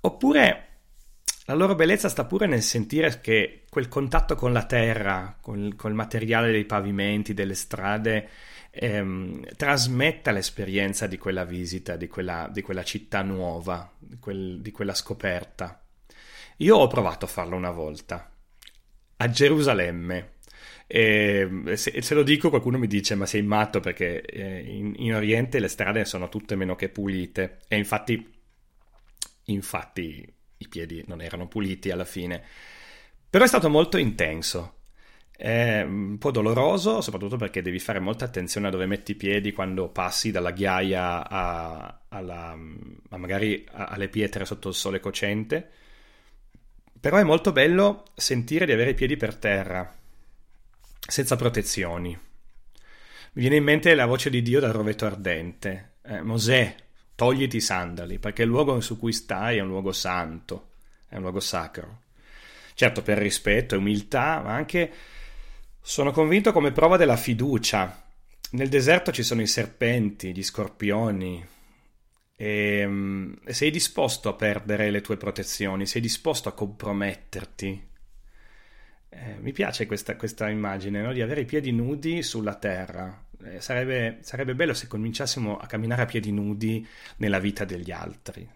Oppure 0.02 0.70
la 1.50 1.56
loro 1.56 1.74
bellezza 1.74 2.08
sta 2.08 2.26
pure 2.26 2.46
nel 2.46 2.62
sentire 2.62 3.20
che 3.20 3.64
quel 3.68 3.88
contatto 3.88 4.36
con 4.36 4.52
la 4.52 4.64
terra, 4.66 5.36
con, 5.40 5.74
il 5.76 5.94
materiale 5.94 6.52
dei 6.52 6.64
pavimenti, 6.64 7.34
delle 7.34 7.54
strade, 7.54 8.28
ehm, 8.70 9.56
trasmetta 9.56 10.30
l'esperienza 10.30 11.08
di 11.08 11.18
quella 11.18 11.44
visita, 11.44 11.96
di 11.96 12.06
quella, 12.06 12.48
di 12.52 12.62
quella 12.62 12.84
città 12.84 13.22
nuova, 13.22 13.92
di, 13.98 14.18
quel, 14.20 14.60
di, 14.60 14.70
quella 14.70 14.94
scoperta. 14.94 15.82
Io 16.58 16.76
ho 16.76 16.86
provato 16.86 17.24
a 17.24 17.28
farlo 17.28 17.56
una 17.56 17.72
volta, 17.72 18.30
a 19.16 19.28
Gerusalemme. 19.28 20.34
E 20.86 21.48
se, 21.74 22.00
se, 22.00 22.14
lo 22.14 22.22
dico 22.22 22.48
qualcuno 22.48 22.76
mi 22.76 22.88
dice 22.88 23.14
ma 23.14 23.24
sei 23.24 23.42
matto 23.42 23.78
perché 23.78 24.22
eh, 24.22 24.60
in, 24.60 24.94
in 24.96 25.14
Oriente 25.14 25.60
le 25.60 25.68
strade 25.68 26.04
sono 26.04 26.28
tutte 26.28 26.56
meno 26.56 26.74
che 26.74 26.88
pulite 26.88 27.58
e 27.68 27.76
infatti 27.76 28.39
infatti 29.52 30.34
i 30.58 30.68
piedi 30.68 31.02
non 31.06 31.20
erano 31.20 31.48
puliti 31.48 31.90
alla 31.90 32.04
fine. 32.04 32.42
Però 33.28 33.44
è 33.44 33.48
stato 33.48 33.68
molto 33.68 33.96
intenso. 33.96 34.74
È 35.36 35.80
un 35.82 36.18
po' 36.18 36.30
doloroso, 36.30 37.00
soprattutto 37.00 37.36
perché 37.36 37.62
devi 37.62 37.78
fare 37.78 37.98
molta 37.98 38.26
attenzione 38.26 38.66
a 38.66 38.70
dove 38.70 38.86
metti 38.86 39.12
i 39.12 39.14
piedi 39.14 39.52
quando 39.52 39.88
passi 39.88 40.30
dalla 40.30 40.50
ghiaia 40.50 41.26
a, 41.26 42.00
alla, 42.08 42.58
a 43.08 43.16
magari 43.16 43.64
alle 43.72 44.08
pietre 44.08 44.44
sotto 44.44 44.68
il 44.68 44.74
sole 44.74 45.00
cocente. 45.00 45.70
Però 47.00 47.16
è 47.16 47.22
molto 47.22 47.52
bello 47.52 48.04
sentire 48.14 48.66
di 48.66 48.72
avere 48.72 48.90
i 48.90 48.94
piedi 48.94 49.16
per 49.16 49.34
terra, 49.36 49.90
senza 50.98 51.36
protezioni. 51.36 52.10
Mi 52.10 53.40
viene 53.40 53.56
in 53.56 53.64
mente 53.64 53.94
la 53.94 54.04
voce 54.04 54.28
di 54.28 54.42
Dio 54.42 54.60
dal 54.60 54.72
rovetto 54.72 55.06
ardente. 55.06 55.92
Eh, 56.02 56.20
Mosè, 56.20 56.74
togliti 57.20 57.58
i 57.58 57.60
sandali, 57.60 58.18
perché 58.18 58.44
il 58.44 58.48
luogo 58.48 58.80
su 58.80 58.98
cui 58.98 59.12
stai 59.12 59.58
è 59.58 59.60
un 59.60 59.68
luogo 59.68 59.92
santo, 59.92 60.70
è 61.06 61.16
un 61.16 61.20
luogo 61.20 61.40
sacro. 61.40 62.04
Certo, 62.72 63.02
per 63.02 63.18
rispetto 63.18 63.74
e 63.74 63.78
umiltà, 63.78 64.40
ma 64.40 64.54
anche 64.54 64.90
sono 65.82 66.12
convinto 66.12 66.50
come 66.50 66.72
prova 66.72 66.96
della 66.96 67.18
fiducia. 67.18 68.08
Nel 68.52 68.70
deserto 68.70 69.12
ci 69.12 69.22
sono 69.22 69.42
i 69.42 69.46
serpenti, 69.46 70.32
gli 70.32 70.42
scorpioni, 70.42 71.46
e, 72.34 72.86
mm, 72.86 73.32
e 73.44 73.52
sei 73.52 73.70
disposto 73.70 74.30
a 74.30 74.32
perdere 74.32 74.90
le 74.90 75.02
tue 75.02 75.18
protezioni, 75.18 75.84
sei 75.84 76.00
disposto 76.00 76.48
a 76.48 76.54
comprometterti. 76.54 77.88
Eh, 79.10 79.36
mi 79.40 79.52
piace 79.52 79.84
questa, 79.84 80.16
questa 80.16 80.48
immagine 80.48 81.02
no? 81.02 81.12
di 81.12 81.20
avere 81.20 81.42
i 81.42 81.44
piedi 81.44 81.70
nudi 81.70 82.22
sulla 82.22 82.54
terra, 82.54 83.26
eh, 83.44 83.60
sarebbe, 83.60 84.18
sarebbe 84.22 84.54
bello 84.54 84.74
se 84.74 84.86
cominciassimo 84.86 85.56
a 85.56 85.66
camminare 85.66 86.02
a 86.02 86.06
piedi 86.06 86.32
nudi 86.32 86.86
nella 87.16 87.38
vita 87.38 87.64
degli 87.64 87.90
altri, 87.90 88.48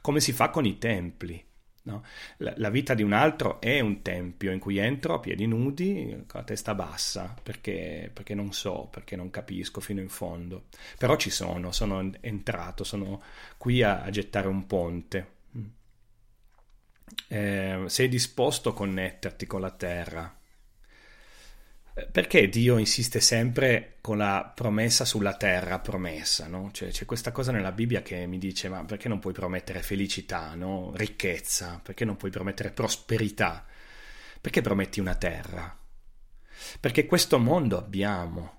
come 0.00 0.20
si 0.20 0.32
fa 0.32 0.50
con 0.50 0.64
i 0.64 0.78
templi. 0.78 1.44
No? 1.82 2.04
La, 2.38 2.52
la, 2.56 2.68
vita 2.68 2.92
di 2.92 3.02
un 3.02 3.12
altro 3.12 3.58
è 3.58 3.80
un 3.80 4.02
tempio 4.02 4.52
in 4.52 4.58
cui 4.58 4.76
entro 4.76 5.14
a 5.14 5.18
piedi 5.18 5.46
nudi, 5.46 6.24
con 6.26 6.40
la 6.40 6.44
testa 6.44 6.74
bassa, 6.74 7.34
perché, 7.42 8.10
perché, 8.12 8.34
non 8.34 8.52
so, 8.52 8.88
perché 8.90 9.16
non 9.16 9.30
capisco 9.30 9.80
fino 9.80 10.00
in 10.00 10.10
fondo. 10.10 10.64
Però 10.98 11.16
ci 11.16 11.30
sono, 11.30 11.72
sono 11.72 12.10
entrato, 12.20 12.84
sono 12.84 13.22
qui 13.56 13.82
a, 13.82 14.02
a 14.02 14.10
gettare 14.10 14.46
un 14.46 14.66
ponte. 14.66 15.38
Eh, 17.28 17.84
sei 17.86 18.08
disposto 18.08 18.68
a 18.68 18.74
connetterti 18.74 19.46
con 19.46 19.60
la 19.62 19.70
terra, 19.70 20.39
perché 22.10 22.48
Dio 22.48 22.78
insiste 22.78 23.20
sempre 23.20 23.96
con 24.00 24.18
la 24.18 24.50
promessa 24.54 25.04
sulla 25.04 25.34
terra 25.34 25.80
promessa, 25.80 26.46
no? 26.46 26.70
Cioè, 26.72 26.90
c'è 26.90 27.04
questa 27.04 27.32
cosa 27.32 27.52
nella 27.52 27.72
Bibbia 27.72 28.02
che 28.02 28.26
mi 28.26 28.38
dice, 28.38 28.68
ma 28.68 28.84
perché 28.84 29.08
non 29.08 29.18
puoi 29.18 29.32
promettere 29.32 29.82
felicità, 29.82 30.54
no? 30.54 30.92
ricchezza? 30.94 31.80
Perché 31.82 32.04
non 32.04 32.16
puoi 32.16 32.30
promettere 32.30 32.70
prosperità? 32.70 33.66
Perché 34.40 34.60
prometti 34.60 35.00
una 35.00 35.16
terra? 35.16 35.76
Perché 36.78 37.06
questo 37.06 37.38
mondo 37.38 37.76
abbiamo, 37.76 38.58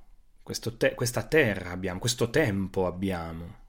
te- 0.77 0.93
questa 0.93 1.23
terra 1.23 1.71
abbiamo, 1.71 1.99
questo 1.99 2.29
tempo 2.29 2.85
abbiamo. 2.85 3.59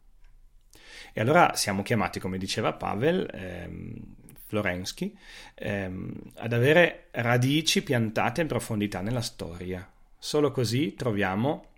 E 1.12 1.20
allora 1.20 1.54
siamo 1.54 1.82
chiamati, 1.82 2.18
come 2.18 2.38
diceva 2.38 2.72
Pavel, 2.72 3.28
ehm, 3.32 4.14
Florensky, 4.52 5.16
ehm, 5.54 6.12
ad 6.36 6.52
avere 6.52 7.06
radici 7.12 7.82
piantate 7.82 8.42
in 8.42 8.48
profondità 8.48 9.00
nella 9.00 9.22
storia. 9.22 9.90
Solo 10.18 10.50
così 10.50 10.94
troviamo 10.94 11.70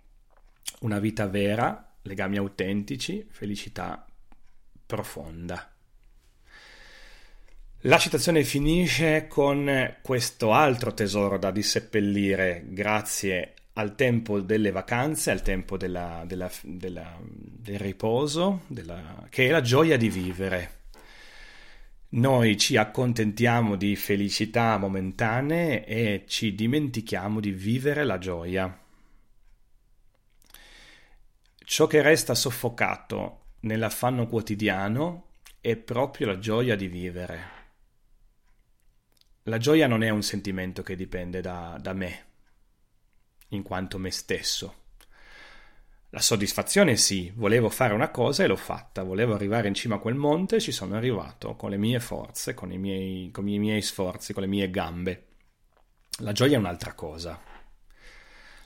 una 0.81 0.99
vita 0.99 1.25
vera, 1.27 1.93
legami 2.01 2.35
autentici, 2.35 3.25
felicità 3.29 4.05
profonda. 4.85 5.71
La 7.81 7.97
citazione 7.97 8.43
finisce 8.43 9.27
con 9.27 9.95
questo 10.01 10.51
altro 10.51 10.93
tesoro 10.93 11.37
da 11.37 11.51
disseppellire 11.51 12.65
grazie 12.67 13.53
al 13.73 13.95
tempo 13.95 14.41
delle 14.41 14.71
vacanze, 14.71 15.31
al 15.31 15.41
tempo 15.41 15.77
della, 15.77 16.23
della, 16.27 16.51
della, 16.61 17.17
del 17.21 17.79
riposo, 17.79 18.63
che 19.29 19.47
è 19.47 19.51
la 19.51 19.61
gioia 19.61 19.97
di 19.97 20.09
vivere 20.09 20.83
noi 22.15 22.57
ci 22.57 22.77
accontentiamo 22.77 23.75
di 23.75 23.95
felicità 23.95 24.77
momentanee 24.77 25.85
e 25.85 26.23
ci 26.27 26.55
dimentichiamo 26.55 27.39
di 27.39 27.51
vivere 27.51 28.05
la 28.05 28.17
gioia. 28.17 28.79
Ciò 31.57 31.87
che 31.87 32.01
resta 32.01 32.33
soffocato 32.33 33.55
nell'affanno 33.61 34.27
quotidiano 34.27 35.31
è 35.59 35.75
proprio 35.75 36.27
la 36.27 36.39
gioia 36.39 36.75
di 36.75 36.87
vivere. 36.87 37.53
La 39.43 39.57
gioia 39.57 39.87
non 39.87 40.01
è 40.01 40.09
un 40.09 40.23
sentimento 40.23 40.83
che 40.83 40.95
dipende 40.95 41.41
da, 41.41 41.77
da 41.81 41.93
me, 41.93 42.25
in 43.49 43.61
quanto 43.61 43.97
me 43.97 44.11
stesso. 44.11 44.84
La 46.15 46.21
soddisfazione 46.21 46.95
sì, 46.95 47.29
volevo 47.35 47.67
fare 47.67 47.93
una 47.93 48.07
cosa 48.07 48.45
e 48.45 48.47
l'ho 48.47 48.55
fatta, 48.55 49.03
volevo 49.03 49.33
arrivare 49.33 49.67
in 49.67 49.73
cima 49.73 49.95
a 49.95 49.99
quel 49.99 50.15
monte 50.15 50.55
e 50.55 50.59
ci 50.61 50.71
sono 50.71 50.95
arrivato 50.95 51.57
con 51.57 51.69
le 51.69 51.75
mie 51.75 51.99
forze, 51.99 52.53
con 52.53 52.71
i 52.71 52.77
miei, 52.77 53.31
con 53.31 53.45
i 53.49 53.59
miei 53.59 53.81
sforzi, 53.81 54.31
con 54.31 54.43
le 54.43 54.47
mie 54.47 54.69
gambe. 54.69 55.25
La 56.19 56.31
gioia 56.31 56.55
è 56.55 56.59
un'altra 56.59 56.93
cosa. 56.93 57.37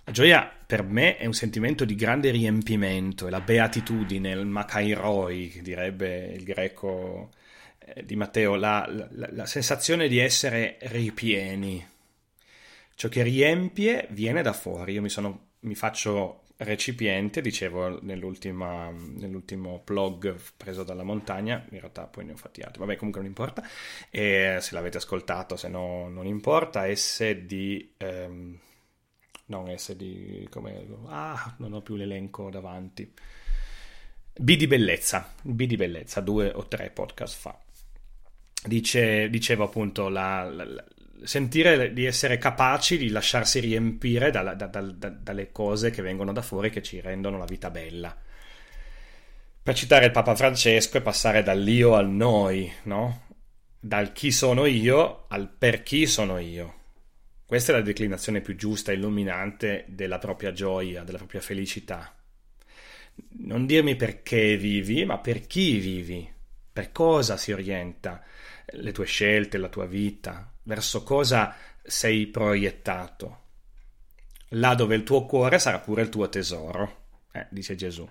La 0.03 0.11
gioia 0.11 0.47
per 0.63 0.83
me 0.83 1.17
è 1.17 1.25
un 1.25 1.33
sentimento 1.33 1.85
di 1.85 1.95
grande 1.95 2.29
riempimento, 2.29 3.25
è 3.25 3.31
la 3.31 3.41
beatitudine, 3.41 4.29
il 4.29 4.45
makairoi, 4.45 5.61
direbbe 5.63 6.27
il 6.27 6.43
greco 6.43 7.31
eh, 7.79 8.05
di 8.05 8.15
Matteo, 8.15 8.53
la, 8.57 8.85
la, 8.87 9.27
la 9.31 9.45
sensazione 9.47 10.07
di 10.07 10.19
essere 10.19 10.77
ripieni. 10.81 11.83
Ciò 12.93 13.07
che 13.09 13.23
riempie 13.23 14.05
viene 14.11 14.43
da 14.43 14.53
fuori. 14.53 14.93
Io 14.93 15.01
mi, 15.01 15.09
sono, 15.09 15.47
mi 15.61 15.73
faccio 15.73 16.43
recipiente, 16.61 17.41
dicevo 17.41 18.01
nell'ultimo 18.01 19.81
blog 19.83 20.35
preso 20.57 20.83
dalla 20.83 21.03
montagna, 21.03 21.65
in 21.69 21.79
realtà 21.79 22.05
poi 22.05 22.25
ne 22.25 22.33
ho 22.33 22.35
fatti 22.35 22.61
altri, 22.61 22.79
vabbè 22.79 22.97
comunque 22.97 23.21
non 23.21 23.29
importa, 23.29 23.63
e 24.09 24.57
se 24.59 24.73
l'avete 24.73 24.97
ascoltato, 24.97 25.55
se 25.55 25.67
no 25.69 26.09
non 26.09 26.25
importa, 26.25 26.93
S 26.93 27.31
di... 27.31 27.93
Ehm, 27.97 28.59
non 29.45 29.77
S 29.77 29.93
di... 29.95 30.47
come... 30.51 30.85
ah, 31.07 31.55
non 31.59 31.73
ho 31.73 31.81
più 31.81 31.95
l'elenco 31.95 32.49
davanti. 32.49 33.11
B 34.41 34.55
di 34.55 34.67
bellezza, 34.67 35.33
B 35.41 35.65
di 35.65 35.75
bellezza, 35.75 36.21
due 36.21 36.51
o 36.53 36.67
tre 36.67 36.91
podcast 36.91 37.37
fa. 37.37 37.59
Dice, 38.65 39.29
dicevo 39.29 39.63
appunto 39.63 40.09
la, 40.09 40.43
la, 40.43 40.85
sentire 41.23 41.93
di 41.93 42.05
essere 42.05 42.37
capaci 42.37 42.97
di 42.97 43.09
lasciarsi 43.09 43.59
riempire 43.59 44.31
da, 44.31 44.53
da, 44.53 44.67
da, 44.67 44.81
dalle 44.81 45.51
cose 45.51 45.89
che 45.89 46.01
vengono 46.01 46.31
da 46.31 46.41
fuori 46.41 46.69
che 46.69 46.81
ci 46.81 46.99
rendono 46.99 47.37
la 47.37 47.45
vita 47.45 47.69
bella. 47.69 48.15
Per 49.61 49.75
citare 49.75 50.05
il 50.05 50.11
Papa 50.11 50.35
Francesco 50.35 50.97
e 50.97 51.01
passare 51.01 51.43
dall'io 51.43 51.95
al 51.95 52.09
noi, 52.09 52.71
no? 52.83 53.27
Dal 53.79 54.11
chi 54.11 54.31
sono 54.31 54.65
io 54.65 55.25
al 55.27 55.49
per 55.49 55.83
chi 55.83 56.05
sono 56.05 56.37
io. 56.39 56.75
Questa 57.45 57.71
è 57.71 57.75
la 57.75 57.81
declinazione 57.81 58.41
più 58.41 58.55
giusta 58.55 58.91
e 58.91 58.95
illuminante 58.95 59.85
della 59.87 60.19
propria 60.19 60.51
gioia, 60.51 61.03
della 61.03 61.17
propria 61.17 61.41
felicità. 61.41 62.15
Non 63.39 63.65
dirmi 63.65 63.95
perché 63.95 64.55
vivi, 64.55 65.03
ma 65.03 65.17
per 65.17 65.45
chi 65.47 65.77
vivi, 65.77 66.31
per 66.71 66.91
cosa 66.91 67.37
si 67.37 67.51
orienta 67.51 68.23
le 68.73 68.91
tue 68.91 69.05
scelte, 69.05 69.57
la 69.57 69.67
tua 69.67 69.85
vita, 69.85 70.51
verso 70.69 71.01
cosa 71.01 71.55
sei 71.81 72.27
proiettato. 72.27 73.37
Là 74.49 74.75
dove 74.75 74.95
il 74.95 75.03
tuo 75.03 75.25
cuore 75.25 75.57
sarà 75.57 75.79
pure 75.79 76.03
il 76.03 76.09
tuo 76.09 76.29
tesoro, 76.29 77.05
eh, 77.31 77.47
dice 77.49 77.75
Gesù. 77.75 78.07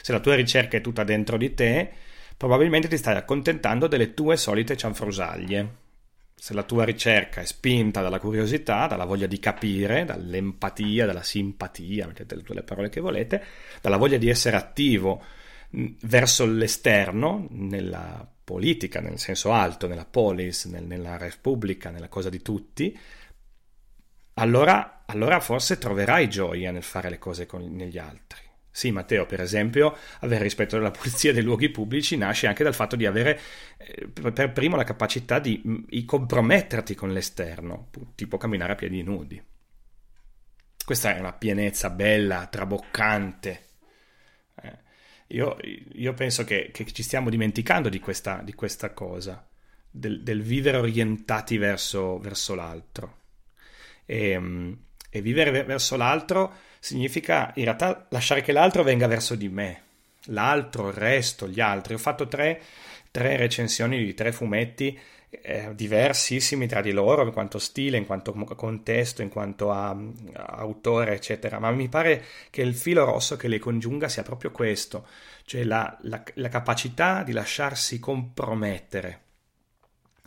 Se 0.00 0.12
la 0.12 0.20
tua 0.20 0.34
ricerca 0.34 0.78
è 0.78 0.80
tutta 0.80 1.04
dentro 1.04 1.36
di 1.36 1.52
te, 1.52 1.92
probabilmente 2.34 2.88
ti 2.88 2.96
stai 2.96 3.16
accontentando 3.16 3.86
delle 3.86 4.14
tue 4.14 4.38
solite 4.38 4.74
cianfrusaglie. 4.74 5.86
Se 6.34 6.54
la 6.54 6.62
tua 6.62 6.84
ricerca 6.84 7.42
è 7.42 7.44
spinta 7.44 8.00
dalla 8.00 8.20
curiosità, 8.20 8.86
dalla 8.86 9.04
voglia 9.04 9.26
di 9.26 9.38
capire, 9.38 10.06
dall'empatia, 10.06 11.04
dalla 11.04 11.22
simpatia, 11.22 12.06
mettete 12.06 12.36
tutte 12.36 12.54
le 12.54 12.62
parole 12.62 12.88
che 12.88 13.00
volete, 13.00 13.44
dalla 13.82 13.96
voglia 13.98 14.16
di 14.18 14.30
essere 14.30 14.56
attivo 14.56 15.22
verso 15.70 16.46
l'esterno, 16.46 17.46
nella 17.50 18.26
politica, 18.48 19.00
nel 19.00 19.18
senso 19.18 19.52
alto, 19.52 19.86
nella 19.86 20.06
polis, 20.06 20.64
nel, 20.64 20.84
nella 20.84 21.18
repubblica, 21.18 21.90
nella 21.90 22.08
cosa 22.08 22.30
di 22.30 22.40
tutti, 22.40 22.98
allora, 24.34 25.02
allora, 25.04 25.38
forse 25.38 25.76
troverai 25.76 26.30
gioia 26.30 26.70
nel 26.70 26.82
fare 26.82 27.10
le 27.10 27.18
cose 27.18 27.44
con, 27.44 27.62
negli 27.74 27.98
altri. 27.98 28.40
Sì, 28.70 28.90
Matteo, 28.90 29.26
per 29.26 29.42
esempio, 29.42 29.94
avere 30.20 30.44
rispetto 30.44 30.76
della 30.76 30.90
pulizia 30.90 31.30
dei 31.34 31.42
luoghi 31.42 31.68
pubblici 31.68 32.16
nasce 32.16 32.46
anche 32.46 32.64
dal 32.64 32.74
fatto 32.74 32.96
di 32.96 33.04
avere 33.04 33.38
eh, 33.76 34.08
per 34.08 34.52
primo 34.52 34.76
la 34.76 34.84
capacità 34.84 35.38
di, 35.40 35.60
di 35.86 36.06
comprometterti 36.06 36.94
con 36.94 37.12
l'esterno, 37.12 37.90
tipo 38.14 38.38
camminare 38.38 38.72
a 38.72 38.76
piedi 38.76 39.02
nudi. 39.02 39.42
Questa 40.86 41.14
è 41.14 41.18
una 41.18 41.34
pienezza 41.34 41.90
bella, 41.90 42.46
traboccante, 42.46 43.66
io, 45.28 45.56
io 45.92 46.14
penso 46.14 46.44
che, 46.44 46.70
che, 46.72 46.84
ci 46.86 47.02
stiamo 47.02 47.28
dimenticando 47.30 47.88
di 47.88 48.00
questa, 48.00 48.40
di 48.42 48.54
questa 48.54 48.92
cosa, 48.92 49.46
del, 49.90 50.22
del, 50.22 50.42
vivere 50.42 50.78
orientati 50.78 51.58
verso, 51.58 52.18
verso 52.18 52.54
l'altro. 52.54 53.16
E, 54.06 54.38
mm, 54.38 54.72
e, 55.10 55.20
vivere 55.20 55.64
verso 55.64 55.96
l'altro 55.96 56.52
significa 56.78 57.52
in 57.56 57.64
realtà 57.64 58.06
lasciare 58.10 58.40
che 58.40 58.52
l'altro 58.52 58.82
venga 58.82 59.06
verso 59.06 59.34
di 59.34 59.48
me, 59.48 59.82
l'altro, 60.26 60.88
il 60.88 60.94
resto, 60.94 61.46
gli 61.46 61.60
altri. 61.60 61.94
Ho 61.94 61.98
fatto 61.98 62.26
tre, 62.26 62.62
tre 63.10 63.36
recensioni 63.36 64.02
di 64.02 64.14
tre 64.14 64.32
fumetti 64.32 64.98
eh, 65.30 65.74
diversissimi 65.74 66.66
tra 66.66 66.80
di 66.80 66.92
loro 66.92 67.22
in 67.22 67.32
quanto 67.32 67.58
stile, 67.58 67.96
in 67.96 68.06
quanto 68.06 68.32
contesto, 68.32 69.22
in 69.22 69.28
quanto 69.28 69.70
a, 69.70 69.90
a, 69.90 70.44
autore, 70.58 71.14
eccetera. 71.14 71.58
Ma 71.58 71.70
mi 71.70 71.88
pare 71.88 72.24
che 72.50 72.62
il 72.62 72.74
filo 72.74 73.04
rosso 73.04 73.36
che 73.36 73.48
le 73.48 73.58
congiunga 73.58 74.08
sia 74.08 74.22
proprio 74.22 74.50
questo, 74.50 75.06
cioè 75.44 75.64
la, 75.64 75.96
la, 76.02 76.22
la 76.34 76.48
capacità 76.48 77.22
di 77.22 77.32
lasciarsi 77.32 77.98
compromettere. 77.98 79.22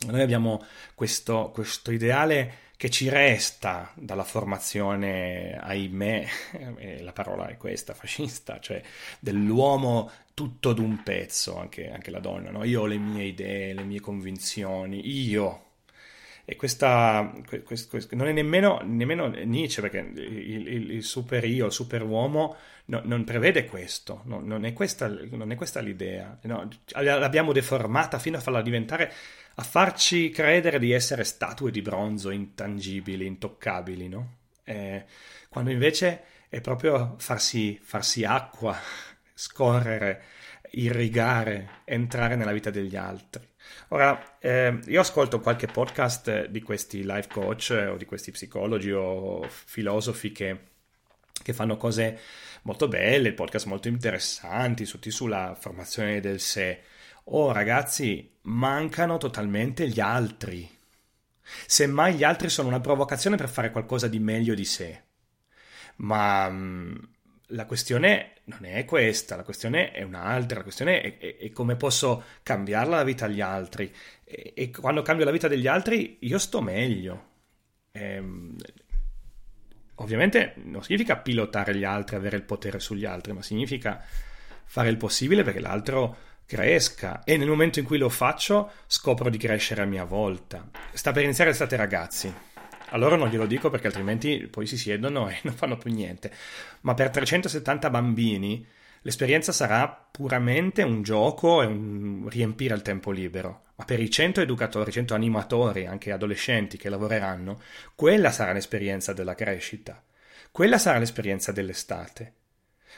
Noi 0.06 0.20
abbiamo 0.20 0.64
questo, 0.94 1.50
questo 1.52 1.92
ideale 1.92 2.70
che 2.76 2.90
ci 2.90 3.08
resta 3.08 3.92
dalla 3.94 4.24
formazione, 4.24 5.56
ahimè, 5.56 6.26
la 7.02 7.12
parola 7.12 7.46
è 7.46 7.56
questa, 7.56 7.94
fascista, 7.94 8.58
cioè 8.58 8.82
dell'uomo 9.20 10.10
tutto 10.34 10.72
d'un 10.72 11.02
pezzo, 11.02 11.58
anche, 11.58 11.90
anche 11.90 12.10
la 12.10 12.20
donna, 12.20 12.50
no? 12.50 12.64
Io 12.64 12.82
ho 12.82 12.86
le 12.86 12.98
mie 12.98 13.24
idee, 13.24 13.74
le 13.74 13.84
mie 13.84 14.00
convinzioni, 14.00 15.08
io. 15.28 15.66
E 16.44 16.56
questa, 16.56 17.32
questo, 17.64 17.88
questo, 17.88 18.16
non 18.16 18.26
è 18.26 18.32
nemmeno, 18.32 18.80
nemmeno, 18.82 19.28
Nietzsche, 19.28 19.80
perché 19.80 19.98
il, 19.98 20.66
il, 20.66 20.90
il 20.90 21.04
super 21.04 21.44
io, 21.44 21.66
il 21.66 21.72
super 21.72 22.02
uomo, 22.02 22.56
no, 22.86 23.00
non 23.04 23.24
prevede 23.24 23.64
questo, 23.66 24.22
no, 24.24 24.40
non, 24.40 24.64
è 24.64 24.72
questa, 24.72 25.06
non, 25.06 25.52
è 25.52 25.54
questa, 25.54 25.80
l'idea. 25.80 26.38
l'abbiamo 26.90 27.52
deformata 27.52 28.18
fino 28.18 28.38
a 28.38 28.40
farla 28.40 28.62
diventare 28.62 29.12
a 29.56 29.62
farci 29.62 30.30
credere 30.30 30.78
di 30.78 30.92
essere 30.92 31.24
statue 31.24 31.70
di 31.70 31.82
bronzo 31.82 32.30
intangibili, 32.30 33.26
intoccabili, 33.26 34.08
no? 34.08 34.36
Eh, 34.64 35.04
quando 35.48 35.70
invece 35.70 36.22
è 36.48 36.60
proprio 36.60 37.14
farsi, 37.18 37.78
farsi 37.82 38.24
acqua, 38.24 38.76
scorrere, 39.34 40.22
irrigare, 40.72 41.80
entrare 41.84 42.36
nella 42.36 42.52
vita 42.52 42.70
degli 42.70 42.96
altri. 42.96 43.46
Ora, 43.88 44.38
eh, 44.38 44.80
io 44.86 45.00
ascolto 45.00 45.40
qualche 45.40 45.66
podcast 45.66 46.46
di 46.46 46.62
questi 46.62 47.04
life 47.04 47.28
coach 47.28 47.88
o 47.90 47.96
di 47.96 48.04
questi 48.04 48.30
psicologi 48.30 48.90
o 48.90 49.46
filosofi 49.48 50.32
che, 50.32 50.58
che 51.42 51.52
fanno 51.52 51.76
cose 51.76 52.18
molto 52.62 52.88
belle, 52.88 53.32
podcast 53.32 53.66
molto 53.66 53.88
interessanti, 53.88 54.84
tutti 54.84 55.10
sulla 55.10 55.56
formazione 55.58 56.20
del 56.20 56.40
sé. 56.40 56.82
Oh 57.24 57.52
ragazzi, 57.52 58.38
mancano 58.42 59.18
totalmente 59.18 59.88
gli 59.88 60.00
altri. 60.00 60.68
Semmai 61.66 62.14
gli 62.14 62.24
altri 62.24 62.48
sono 62.48 62.68
una 62.68 62.80
provocazione 62.80 63.36
per 63.36 63.48
fare 63.48 63.70
qualcosa 63.70 64.08
di 64.08 64.18
meglio 64.18 64.54
di 64.54 64.64
sé. 64.64 65.02
Ma 65.96 66.48
mm, 66.48 66.94
la 67.52 67.66
questione 67.66 68.32
non 68.44 68.64
è 68.64 68.84
questa, 68.84 69.36
la 69.36 69.44
questione 69.44 69.92
è 69.92 70.02
un'altra, 70.02 70.58
la 70.58 70.62
questione 70.62 71.00
è, 71.00 71.18
è, 71.18 71.36
è 71.36 71.50
come 71.52 71.76
posso 71.76 72.22
cambiare 72.42 72.90
la 72.90 73.04
vita 73.04 73.26
agli 73.26 73.40
altri. 73.40 73.92
E, 74.24 74.52
e, 74.54 74.70
quando 74.70 75.02
cambio 75.02 75.24
la 75.24 75.30
vita 75.30 75.48
degli 75.48 75.66
altri 75.66 76.18
io 76.20 76.38
sto 76.38 76.60
meglio. 76.60 77.30
Ehm, 77.92 78.56
ovviamente 79.96 80.54
non 80.64 80.82
significa 80.82 81.16
pilotare 81.16 81.74
gli 81.74 81.84
altri, 81.84 82.16
avere 82.16 82.36
il 82.36 82.42
potere 82.42 82.80
sugli 82.80 83.04
altri, 83.04 83.32
ma 83.32 83.42
significa 83.42 84.02
fare 84.64 84.88
il 84.88 84.96
possibile 84.96 85.42
perché 85.42 85.60
l'altro 85.60 86.16
cresca 86.46 87.22
e 87.24 87.36
nel 87.36 87.48
momento 87.48 87.78
in 87.78 87.84
cui 87.84 87.98
lo 87.98 88.08
faccio 88.08 88.72
scopro 88.86 89.30
di 89.30 89.38
crescere 89.38 89.82
a 89.82 89.86
mia 89.86 90.04
volta. 90.04 90.68
Sta 90.92 91.12
per 91.12 91.22
iniziare 91.22 91.50
l'estate 91.50 91.76
ragazzi. 91.76 92.51
Allora 92.92 93.16
non 93.16 93.28
glielo 93.28 93.46
dico 93.46 93.70
perché 93.70 93.86
altrimenti 93.86 94.46
poi 94.50 94.66
si 94.66 94.76
siedono 94.76 95.28
e 95.28 95.38
non 95.44 95.54
fanno 95.54 95.76
più 95.76 95.92
niente. 95.92 96.30
Ma 96.82 96.94
per 96.94 97.10
370 97.10 97.90
bambini 97.90 98.66
l'esperienza 99.02 99.52
sarà 99.52 99.88
puramente 99.88 100.82
un 100.82 101.02
gioco 101.02 101.62
e 101.62 101.66
un 101.66 102.28
riempire 102.28 102.74
il 102.74 102.82
tempo 102.82 103.10
libero. 103.10 103.64
Ma 103.76 103.84
per 103.84 104.00
i 104.00 104.10
100 104.10 104.40
educatori, 104.40 104.92
100 104.92 105.14
animatori, 105.14 105.86
anche 105.86 106.12
adolescenti 106.12 106.76
che 106.76 106.88
lavoreranno, 106.88 107.60
quella 107.94 108.30
sarà 108.30 108.52
l'esperienza 108.52 109.12
della 109.12 109.34
crescita. 109.34 110.02
Quella 110.50 110.78
sarà 110.78 110.98
l'esperienza 110.98 111.50
dell'estate. 111.50 112.34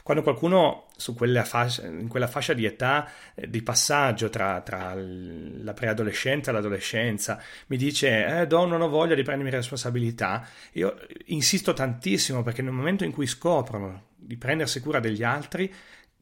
Quando 0.05 0.23
qualcuno 0.23 0.88
quella 1.17 1.45
fascia, 1.45 1.87
in 1.87 2.09
quella 2.09 2.27
fascia 2.27 2.53
di 2.53 2.67
età 2.67 3.09
eh, 3.35 3.49
di 3.49 3.62
passaggio 3.62 4.29
tra, 4.29 4.61
tra, 4.61 4.95
la 4.95 5.73
preadolescenza 5.73 6.51
e 6.51 6.53
l'adolescenza 6.53 7.43
mi 7.69 7.79
dice 7.79 8.40
eh, 8.43 8.47
Don 8.47 8.69
non 8.69 8.83
ho 8.83 8.88
voglia 8.88 9.14
di 9.14 9.23
prendermi 9.23 9.51
responsabilità, 9.51 10.47
io 10.73 10.95
insisto 11.29 11.73
tantissimo 11.73 12.43
perché 12.43 12.61
nel 12.61 12.73
momento 12.75 13.05
in 13.05 13.12
cui 13.12 13.27
scoprono 13.27 14.09
di 14.14 14.37
prendersi 14.37 14.81
cura 14.81 15.01
degli 15.01 15.23
altri, 15.23 15.73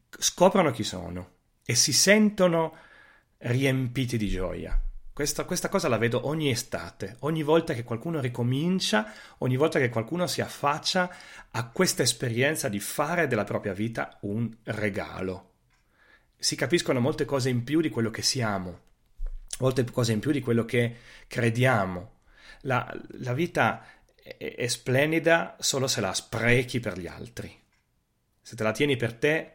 scoprono 0.09 0.71
chi 0.71 0.83
sono 0.83 1.31
e 1.65 1.75
si 1.75 1.91
sentono 1.91 2.77
riempiti 3.39 4.15
di 4.15 4.29
gioia. 4.29 4.81
Questa, 5.13 5.45
questa, 5.45 5.69
cosa 5.69 5.87
la 5.87 5.99
vedo 5.99 6.25
ogni 6.25 6.49
estate, 6.49 7.17
ogni 7.19 7.43
volta 7.43 7.75
che 7.75 7.83
qualcuno 7.83 8.19
ricomincia, 8.19 9.13
ogni 9.39 9.57
volta 9.57 9.77
che 9.77 9.89
qualcuno 9.89 10.25
si 10.25 10.41
affaccia 10.41 11.15
a 11.51 11.69
questa 11.69 12.01
esperienza 12.01 12.67
di 12.67 12.79
fare 12.79 13.27
della 13.27 13.43
propria 13.43 13.73
vita 13.73 14.17
un 14.21 14.51
regalo. 14.63 15.51
Si 16.35 16.55
capiscono 16.55 16.99
molte 16.99 17.25
cose 17.25 17.49
in 17.49 17.63
più 17.63 17.79
di 17.79 17.89
quello 17.89 18.09
che 18.09 18.23
siamo, 18.23 18.79
molte 19.59 19.83
cose 19.83 20.13
in 20.13 20.19
più 20.19 20.31
di 20.31 20.41
quello 20.41 20.65
che 20.65 20.97
crediamo. 21.27 22.21
La, 22.61 22.91
la 23.19 23.33
vita 23.33 23.85
è, 24.15 24.55
è 24.55 24.67
splendida 24.67 25.57
solo 25.59 25.85
se 25.85 26.01
la 26.01 26.13
sprechi 26.15 26.79
per 26.79 26.97
gli 26.97 27.05
altri. 27.05 27.55
Se 28.41 28.55
te 28.55 28.63
la 28.63 28.71
tieni 28.71 28.95
per 28.95 29.13
te, 29.13 29.51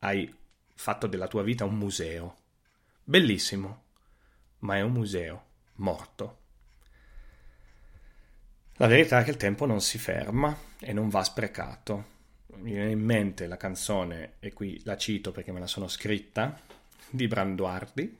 hai 0.00 0.30
fatto 0.74 1.06
della 1.06 1.28
tua 1.28 1.42
vita 1.42 1.64
un 1.64 1.76
museo. 1.76 2.36
Bellissimo 3.02 3.86
ma 4.60 4.76
è 4.76 4.80
un 4.80 4.92
museo 4.92 5.44
morto. 5.74 6.36
La 8.80 8.86
verità 8.86 9.20
è 9.20 9.24
che 9.24 9.30
il 9.30 9.36
tempo 9.36 9.66
non 9.66 9.80
si 9.80 9.98
ferma 9.98 10.56
e 10.78 10.92
non 10.92 11.08
va 11.08 11.24
sprecato. 11.24 12.16
Mi 12.58 12.72
viene 12.72 12.92
in 12.92 13.00
mente 13.00 13.46
la 13.46 13.56
canzone, 13.56 14.34
e 14.38 14.52
qui 14.52 14.80
la 14.84 14.96
cito 14.96 15.32
perché 15.32 15.52
me 15.52 15.60
la 15.60 15.66
sono 15.66 15.88
scritta, 15.88 16.60
di 17.10 17.26
Branduardi. 17.26 18.18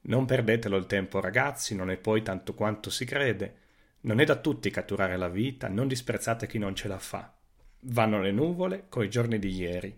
Non 0.00 0.26
perdetelo 0.26 0.76
il 0.76 0.86
tempo, 0.86 1.20
ragazzi, 1.20 1.74
non 1.74 1.90
è 1.90 1.96
poi 1.96 2.22
tanto 2.22 2.54
quanto 2.54 2.90
si 2.90 3.04
crede. 3.04 3.56
Non 4.00 4.20
è 4.20 4.24
da 4.24 4.36
tutti 4.36 4.70
catturare 4.70 5.16
la 5.16 5.28
vita, 5.28 5.68
non 5.68 5.88
disprezzate 5.88 6.46
chi 6.46 6.58
non 6.58 6.74
ce 6.74 6.88
la 6.88 6.98
fa. 6.98 7.32
Vanno 7.80 8.20
le 8.20 8.32
nuvole 8.32 8.86
coi 8.88 9.08
giorni 9.08 9.38
di 9.38 9.52
ieri. 9.52 9.96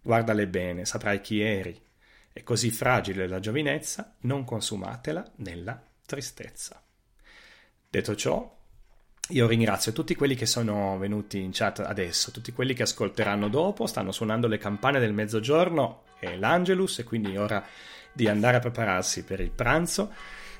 Guardale 0.00 0.46
bene, 0.46 0.84
saprai 0.84 1.20
chi 1.20 1.40
eri. 1.40 1.78
È 2.36 2.42
così 2.42 2.70
fragile 2.70 3.26
la 3.28 3.40
giovinezza, 3.40 4.12
non 4.20 4.44
consumatela 4.44 5.24
nella 5.36 5.82
tristezza. 6.04 6.82
Detto 7.88 8.14
ciò, 8.14 8.58
io 9.28 9.46
ringrazio 9.46 9.92
tutti 9.92 10.14
quelli 10.14 10.34
che 10.34 10.44
sono 10.44 10.98
venuti 10.98 11.40
in 11.40 11.48
chat 11.50 11.78
adesso, 11.78 12.32
tutti 12.32 12.52
quelli 12.52 12.74
che 12.74 12.82
ascolteranno 12.82 13.48
dopo, 13.48 13.86
stanno 13.86 14.12
suonando 14.12 14.48
le 14.48 14.58
campane 14.58 14.98
del 14.98 15.14
mezzogiorno 15.14 16.02
e 16.18 16.36
l'Angelus, 16.36 16.98
e 16.98 17.04
quindi 17.04 17.32
è 17.32 17.40
ora 17.40 17.64
di 18.12 18.28
andare 18.28 18.58
a 18.58 18.60
prepararsi 18.60 19.24
per 19.24 19.40
il 19.40 19.50
pranzo 19.50 20.12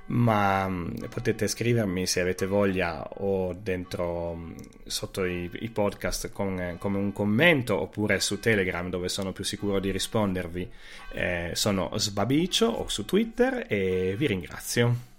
ma 0.07 0.69
mm, 0.69 0.89
potete 1.09 1.49
scrivermi 1.49 2.07
se 2.07 2.21
avete 2.21 2.47
voglia 2.47 3.09
o 3.19 3.55
dentro 3.55 4.35
mm, 4.35 4.53
sotto 4.87 5.25
i, 5.25 5.51
i 5.61 5.71
podcast 5.71 6.31
con, 6.31 6.77
come 6.79 6.99
un 6.99 7.13
commento 7.13 7.81
oppure 7.81 8.21
su 8.21 8.39
Telegram 8.39 8.89
dove 8.89 9.09
sono 9.09 9.33
più 9.33 9.45
sicuro 9.45 9.81
di 9.81 9.91
rispondervi. 9.91 10.71
Eh, 11.13 11.51
sono 11.55 11.91
Sbabicio 11.97 12.67
o 12.67 12.89
su 12.89 13.05
Twitter 13.05 13.67
e 13.69 14.15
vi 14.17 14.27
ringrazio. 14.27 15.15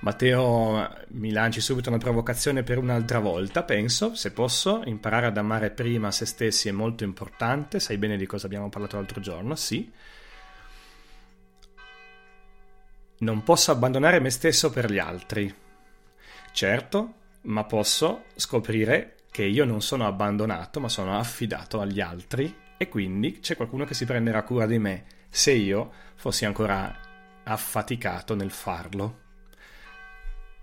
Matteo 0.00 0.88
mi 1.08 1.32
lanci 1.32 1.60
subito 1.60 1.88
una 1.88 1.98
provocazione 1.98 2.62
per 2.62 2.78
un'altra 2.78 3.18
volta, 3.18 3.64
penso, 3.64 4.14
se 4.14 4.30
posso, 4.30 4.82
imparare 4.84 5.26
ad 5.26 5.36
amare 5.36 5.70
prima 5.70 6.12
se 6.12 6.24
stessi 6.24 6.68
è 6.68 6.72
molto 6.72 7.02
importante, 7.02 7.80
sai 7.80 7.98
bene 7.98 8.16
di 8.16 8.24
cosa 8.24 8.46
abbiamo 8.46 8.68
parlato 8.68 8.94
l'altro 8.94 9.20
giorno, 9.20 9.56
sì, 9.56 9.90
Non 13.20 13.42
posso 13.42 13.72
abbandonare 13.72 14.20
me 14.20 14.30
stesso 14.30 14.70
per 14.70 14.90
gli 14.90 14.98
altri. 14.98 15.52
Certo, 16.52 17.14
ma 17.42 17.64
posso 17.64 18.24
scoprire 18.36 19.16
che 19.30 19.42
io 19.44 19.64
non 19.64 19.82
sono 19.82 20.06
abbandonato, 20.06 20.80
ma 20.80 20.88
sono 20.88 21.18
affidato 21.18 21.80
agli 21.80 22.00
altri 22.00 22.54
e 22.76 22.88
quindi 22.88 23.40
c'è 23.40 23.56
qualcuno 23.56 23.84
che 23.84 23.94
si 23.94 24.04
prenderà 24.04 24.42
cura 24.42 24.66
di 24.66 24.78
me 24.78 25.04
se 25.28 25.50
io 25.50 25.92
fossi 26.14 26.44
ancora 26.44 26.96
affaticato 27.42 28.34
nel 28.34 28.50
farlo. 28.50 29.26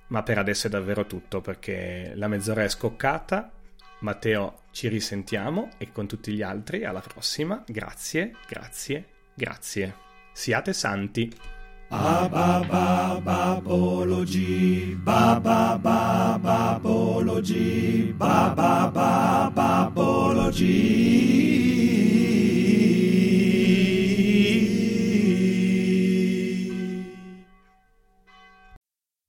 Ma 0.07 0.23
per 0.23 0.37
adesso 0.37 0.67
è 0.67 0.69
davvero 0.69 1.05
tutto 1.05 1.41
perché 1.41 2.13
la 2.15 2.27
mezz'ora 2.27 2.63
è 2.63 2.69
scoccata. 2.69 3.51
Matteo, 3.99 4.61
ci 4.71 4.87
risentiamo 4.87 5.71
e 5.77 5.91
con 5.91 6.07
tutti 6.07 6.31
gli 6.31 6.41
altri 6.41 6.85
alla 6.85 7.01
prossima. 7.01 7.63
Grazie, 7.65 8.35
grazie, 8.47 9.07
grazie. 9.33 9.95
Siate 10.31 10.73
santi. 10.73 11.54
Ba 11.89 12.27
ba 12.31 12.65
ba 12.67 13.21
babology, 13.21 14.97
ba 15.05 15.39
ba 15.39 15.77
ba 15.77 16.39
babology, 16.41 18.11
ba 18.17 18.53
ba 18.57 18.89
ba 18.89 19.51
babology. 19.53 21.05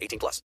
18 0.00 0.18
plus. 0.18 0.42